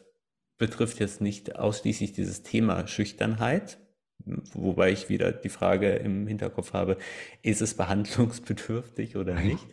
betrifft 0.58 1.00
jetzt 1.00 1.22
nicht 1.22 1.56
ausschließlich 1.56 2.14
dieses 2.14 2.44
Thema 2.44 2.88
Schüchternheit, 2.88 3.80
Wobei 4.26 4.92
ich 4.92 5.08
wieder 5.10 5.32
die 5.32 5.50
Frage 5.50 5.92
im 5.92 6.28
Hinterkopf 6.28 6.74
habe, 6.74 6.98
ist 7.44 7.62
es 7.62 7.76
behandlungsbedürftig 7.76 9.16
oder 9.16 9.36
nicht? 9.36 9.66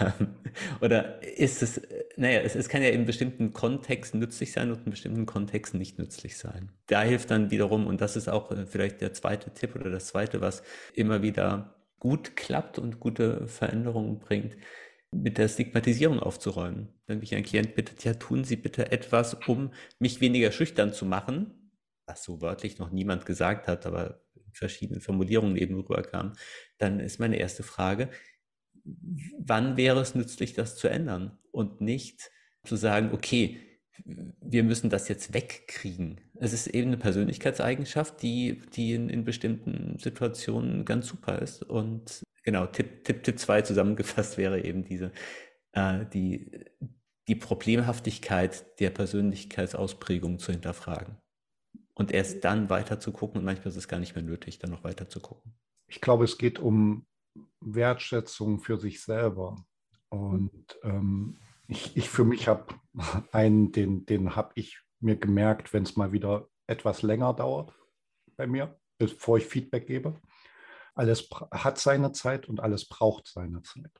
oder 0.80 1.22
ist 1.22 1.62
es, 1.62 1.82
naja, 2.16 2.40
es, 2.40 2.54
es 2.54 2.68
kann 2.68 2.82
ja 2.82 2.88
in 2.88 3.04
bestimmten 3.04 3.52
Kontexten 3.52 4.20
nützlich 4.20 4.52
sein 4.52 4.70
und 4.70 4.86
in 4.86 4.90
bestimmten 4.90 5.26
Kontexten 5.26 5.78
nicht 5.78 5.98
nützlich 5.98 6.38
sein. 6.38 6.70
Da 6.86 7.02
hilft 7.02 7.30
dann 7.30 7.50
wiederum, 7.50 7.86
und 7.86 8.00
das 8.00 8.16
ist 8.16 8.28
auch 8.28 8.50
äh, 8.52 8.64
vielleicht 8.64 9.00
der 9.00 9.12
zweite 9.12 9.52
Tipp 9.52 9.74
oder 9.74 9.90
das 9.90 10.06
zweite, 10.06 10.40
was 10.40 10.62
immer 10.94 11.22
wieder 11.22 11.74
gut 11.98 12.36
klappt 12.36 12.78
und 12.78 13.00
gute 13.00 13.46
Veränderungen 13.48 14.18
bringt, 14.18 14.56
mit 15.10 15.38
der 15.38 15.48
Stigmatisierung 15.48 16.20
aufzuräumen. 16.20 16.88
Wenn 17.06 17.20
mich 17.20 17.34
ein 17.34 17.44
Klient 17.44 17.74
bittet, 17.74 18.04
ja, 18.04 18.14
tun 18.14 18.44
Sie 18.44 18.56
bitte 18.56 18.92
etwas, 18.92 19.34
um 19.46 19.72
mich 19.98 20.20
weniger 20.20 20.52
schüchtern 20.52 20.92
zu 20.92 21.06
machen, 21.06 21.63
was 22.06 22.24
so 22.24 22.40
wörtlich 22.40 22.78
noch 22.78 22.90
niemand 22.90 23.26
gesagt 23.26 23.68
hat, 23.68 23.86
aber 23.86 24.20
in 24.34 24.52
verschiedenen 24.52 25.00
Formulierungen 25.00 25.56
eben 25.56 25.74
rüberkam, 25.76 26.34
dann 26.78 27.00
ist 27.00 27.20
meine 27.20 27.36
erste 27.36 27.62
Frage, 27.62 28.10
wann 29.38 29.76
wäre 29.76 30.00
es 30.00 30.14
nützlich, 30.14 30.52
das 30.54 30.76
zu 30.76 30.88
ändern 30.88 31.38
und 31.50 31.80
nicht 31.80 32.30
zu 32.64 32.76
sagen, 32.76 33.10
okay, 33.12 33.60
wir 34.04 34.64
müssen 34.64 34.90
das 34.90 35.08
jetzt 35.08 35.34
wegkriegen. 35.34 36.20
Es 36.34 36.52
ist 36.52 36.66
eben 36.66 36.88
eine 36.88 36.96
Persönlichkeitseigenschaft, 36.96 38.20
die, 38.22 38.60
die 38.74 38.94
in, 38.94 39.08
in 39.08 39.24
bestimmten 39.24 39.98
Situationen 39.98 40.84
ganz 40.84 41.06
super 41.06 41.40
ist. 41.40 41.62
Und 41.62 42.22
genau, 42.42 42.66
Tipp, 42.66 43.04
Tipp, 43.04 43.22
Tipp 43.22 43.38
2 43.38 43.62
zusammengefasst 43.62 44.36
wäre 44.36 44.64
eben 44.64 44.84
diese, 44.84 45.12
äh, 45.72 46.04
die, 46.12 46.50
die 47.28 47.36
Problemhaftigkeit 47.36 48.80
der 48.80 48.90
Persönlichkeitsausprägung 48.90 50.40
zu 50.40 50.52
hinterfragen 50.52 51.16
und 51.94 52.12
erst 52.12 52.44
dann 52.44 52.70
weiter 52.70 53.00
zu 53.00 53.12
gucken. 53.12 53.38
Und 53.38 53.44
manchmal 53.44 53.68
ist 53.68 53.76
es 53.76 53.88
gar 53.88 54.00
nicht 54.00 54.14
mehr 54.14 54.24
nötig, 54.24 54.58
dann 54.58 54.70
noch 54.70 54.84
weiter 54.84 55.08
zu 55.08 55.20
gucken. 55.20 55.54
Ich 55.86 56.00
glaube, 56.00 56.24
es 56.24 56.38
geht 56.38 56.58
um 56.58 57.06
Wertschätzung 57.60 58.60
für 58.60 58.78
sich 58.78 59.02
selber. 59.02 59.64
Und 60.08 60.78
ähm, 60.82 61.38
ich, 61.66 61.96
ich 61.96 62.08
für 62.08 62.24
mich 62.24 62.48
habe 62.48 62.74
einen, 63.32 63.72
den, 63.72 64.06
den 64.06 64.36
habe 64.36 64.52
ich 64.54 64.80
mir 65.00 65.16
gemerkt, 65.16 65.72
wenn 65.72 65.82
es 65.82 65.96
mal 65.96 66.12
wieder 66.12 66.48
etwas 66.66 67.02
länger 67.02 67.34
dauert 67.34 67.74
bei 68.36 68.46
mir, 68.46 68.78
bevor 68.98 69.38
ich 69.38 69.46
Feedback 69.46 69.86
gebe. 69.86 70.20
Alles 70.94 71.28
hat 71.50 71.78
seine 71.78 72.12
Zeit 72.12 72.48
und 72.48 72.60
alles 72.60 72.88
braucht 72.88 73.26
seine 73.26 73.62
Zeit. 73.62 73.90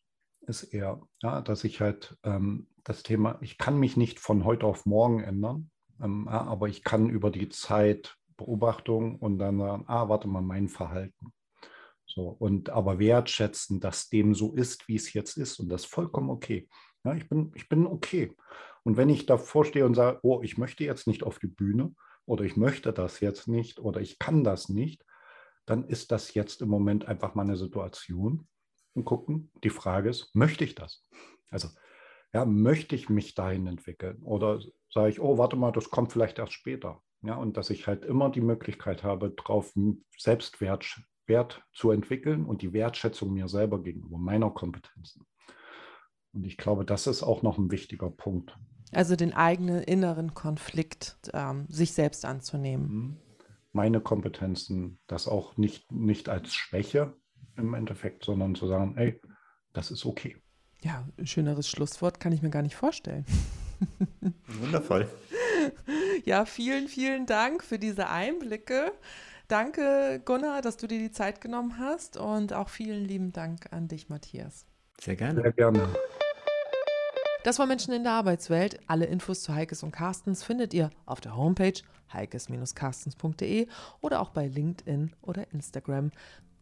Ist 0.47 0.63
eher, 0.63 1.01
ja, 1.23 1.41
dass 1.41 1.65
ich 1.65 1.81
halt 1.81 2.17
ähm, 2.23 2.69
das 2.85 3.03
Thema, 3.03 3.39
ich 3.41 3.59
kann 3.59 3.79
mich 3.79 3.97
nicht 3.97 4.21
von 4.21 4.45
heute 4.45 4.67
auf 4.67 4.87
morgen 4.87 5.21
ändern. 5.21 5.71
Ähm, 6.03 6.29
aber 6.29 6.69
ich 6.69 6.85
kann 6.85 7.09
über 7.09 7.31
die 7.31 7.49
Zeit 7.49 8.17
Beobachtung 8.37 9.17
und 9.17 9.39
dann 9.39 9.59
sagen, 9.59 9.85
ah, 9.87 10.09
warte 10.09 10.29
mal, 10.29 10.43
mein 10.43 10.69
Verhalten. 10.69 11.33
So, 12.07 12.29
und 12.29 12.71
aber 12.71 12.99
wertschätzen, 12.99 13.81
dass 13.81 14.09
dem 14.09 14.35
so 14.35 14.55
ist, 14.55 14.89
wie 14.89 14.97
es 14.97 15.13
jetzt 15.13 15.37
ist. 15.37 15.59
Und 15.59 15.69
das 15.69 15.85
ist 15.85 15.91
vollkommen 15.91 16.31
okay. 16.31 16.69
Ja, 17.05 17.15
ich, 17.15 17.29
bin, 17.29 17.53
ich 17.55 17.69
bin 17.69 17.87
okay. 17.87 18.37
Und 18.83 18.97
wenn 18.97 19.09
ich 19.09 19.27
davor 19.27 19.65
stehe 19.65 19.87
und 19.87 19.95
sage, 19.95 20.21
oh, 20.23 20.41
ich 20.43 20.59
möchte 20.59 20.85
jetzt 20.85 21.07
nicht 21.07 21.23
auf 21.23 21.39
die 21.39 21.49
Bühne 21.49 21.95
oder 22.27 22.45
ich 22.45 22.57
möchte 22.57 22.93
das 22.93 23.21
jetzt 23.21 23.49
nicht 23.49 23.79
oder 23.81 24.01
ich 24.01 24.19
kann 24.19 24.45
das 24.45 24.69
nicht, 24.69 25.05
dann 25.67 25.85
ist 25.85 26.13
das 26.13 26.35
jetzt 26.35 26.61
im 26.61 26.69
Moment 26.69 27.07
einfach 27.07 27.35
mal 27.35 27.43
eine 27.43 27.57
Situation 27.57 28.47
und 28.95 29.05
gucken. 29.05 29.51
Die 29.63 29.71
Frage 29.71 30.11
ist, 30.11 30.35
möchte 30.35 30.65
ich 30.65 30.75
das? 30.75 31.09
Also 31.51 31.69
Ja, 32.35 32.45
möchte 32.45 32.97
ich 32.97 33.09
mich 33.09 33.35
dahin 33.35 33.67
entwickeln? 33.67 34.23
Oder 34.23 34.61
sage 34.91 35.09
ich, 35.09 35.21
oh, 35.21 35.39
warte 35.39 35.57
mal, 35.57 35.71
das 35.71 35.91
kommt 35.91 36.13
vielleicht 36.13 36.39
erst 36.39 36.53
später. 36.53 37.01
Ja, 37.23 37.37
und 37.37 37.57
dass 37.57 37.71
ich 37.71 37.87
halt 37.87 38.05
immer 38.05 38.29
die 38.29 38.41
Möglichkeit 38.41 39.03
habe, 39.03 39.31
darauf 39.31 39.73
Selbstwert 40.19 41.01
Wert 41.27 41.63
zu 41.73 41.91
entwickeln 41.91 42.45
und 42.45 42.61
die 42.61 42.73
Wertschätzung 42.73 43.33
mir 43.33 43.49
selber 43.49 43.83
gegenüber 43.83 44.19
meiner 44.19 44.51
Kompetenzen. 44.51 45.25
Und 46.33 46.45
ich 46.45 46.57
glaube, 46.57 46.85
das 46.85 47.07
ist 47.07 47.23
auch 47.23 47.43
noch 47.43 47.57
ein 47.57 47.71
wichtiger 47.71 48.11
Punkt. 48.11 48.59
Also 48.93 49.17
den 49.17 49.33
eigenen 49.33 49.83
inneren 49.83 50.35
Konflikt 50.35 51.17
ähm, 51.33 51.67
sich 51.69 51.93
selbst 51.93 52.25
anzunehmen. 52.25 52.89
Mhm. 52.89 53.17
Meine 53.73 54.01
Kompetenzen, 54.01 55.01
das 55.07 55.27
auch 55.27 55.57
nicht, 55.57 55.91
nicht 55.91 56.29
als 56.29 56.55
Schwäche 56.55 57.17
im 57.57 57.75
Endeffekt, 57.75 58.25
sondern 58.25 58.55
zu 58.55 58.69
sagen, 58.69 58.97
ey, 58.97 59.21
das 59.73 59.91
ist 59.91 60.05
okay. 60.05 60.37
Ja, 60.85 61.03
ein 61.19 61.27
schöneres 61.27 61.67
Schlusswort 61.67 62.21
kann 62.21 62.33
ich 62.33 62.43
mir 62.43 62.51
gar 62.51 62.61
nicht 62.61 62.77
vorstellen. 62.77 63.25
Wundervoll. 64.47 65.09
Ja, 66.25 66.45
vielen, 66.45 66.89
vielen 66.89 67.25
Dank 67.25 67.65
für 67.65 67.79
diese 67.79 68.11
Einblicke. 68.11 68.93
Danke, 69.49 70.21
Gunnar, 70.25 70.61
dass 70.61 70.77
du 70.77 70.87
dir 70.87 70.99
die 70.99 71.11
Zeit 71.11 71.41
genommen 71.41 71.79
hast 71.79 72.19
und 72.19 72.53
auch 72.53 72.69
vielen 72.69 73.03
lieben 73.03 73.33
Dank 73.33 73.73
an 73.73 73.89
dich, 73.89 74.11
Matthias. 74.11 74.67
Sehr 75.01 75.17
gerne. 75.17 75.41
Sehr 75.41 75.53
gerne. 75.53 75.89
Das 77.45 77.59
war 77.59 77.67
Menschen 77.67 77.95
in 77.95 78.03
der 78.03 78.13
Arbeitswelt. 78.13 78.79
Alle 78.87 79.07
Infos 79.07 79.43
zu 79.43 79.55
Heikes 79.55 79.83
und 79.83 79.93
Carstens 79.93 80.43
findet 80.43 80.75
ihr 80.75 80.91
auf 81.07 81.23
der 81.23 81.35
Homepage 81.35 81.81
heikes-carstens.de 82.13 83.69
oder 84.03 84.21
auch 84.21 84.31
bei 84.31 84.47
LinkedIn 84.47 85.13
oder 85.23 85.51
Instagram. 85.53 86.11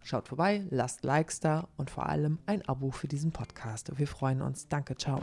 Schaut 0.04 0.28
vorbei, 0.28 0.66
lasst 0.70 1.04
Likes 1.04 1.40
da 1.40 1.68
und 1.76 1.90
vor 1.90 2.08
allem 2.08 2.38
ein 2.46 2.66
Abo 2.68 2.90
für 2.90 3.08
diesen 3.08 3.32
Podcast. 3.32 3.96
Wir 3.98 4.08
freuen 4.08 4.42
uns. 4.42 4.68
Danke, 4.68 4.96
ciao. 4.96 5.20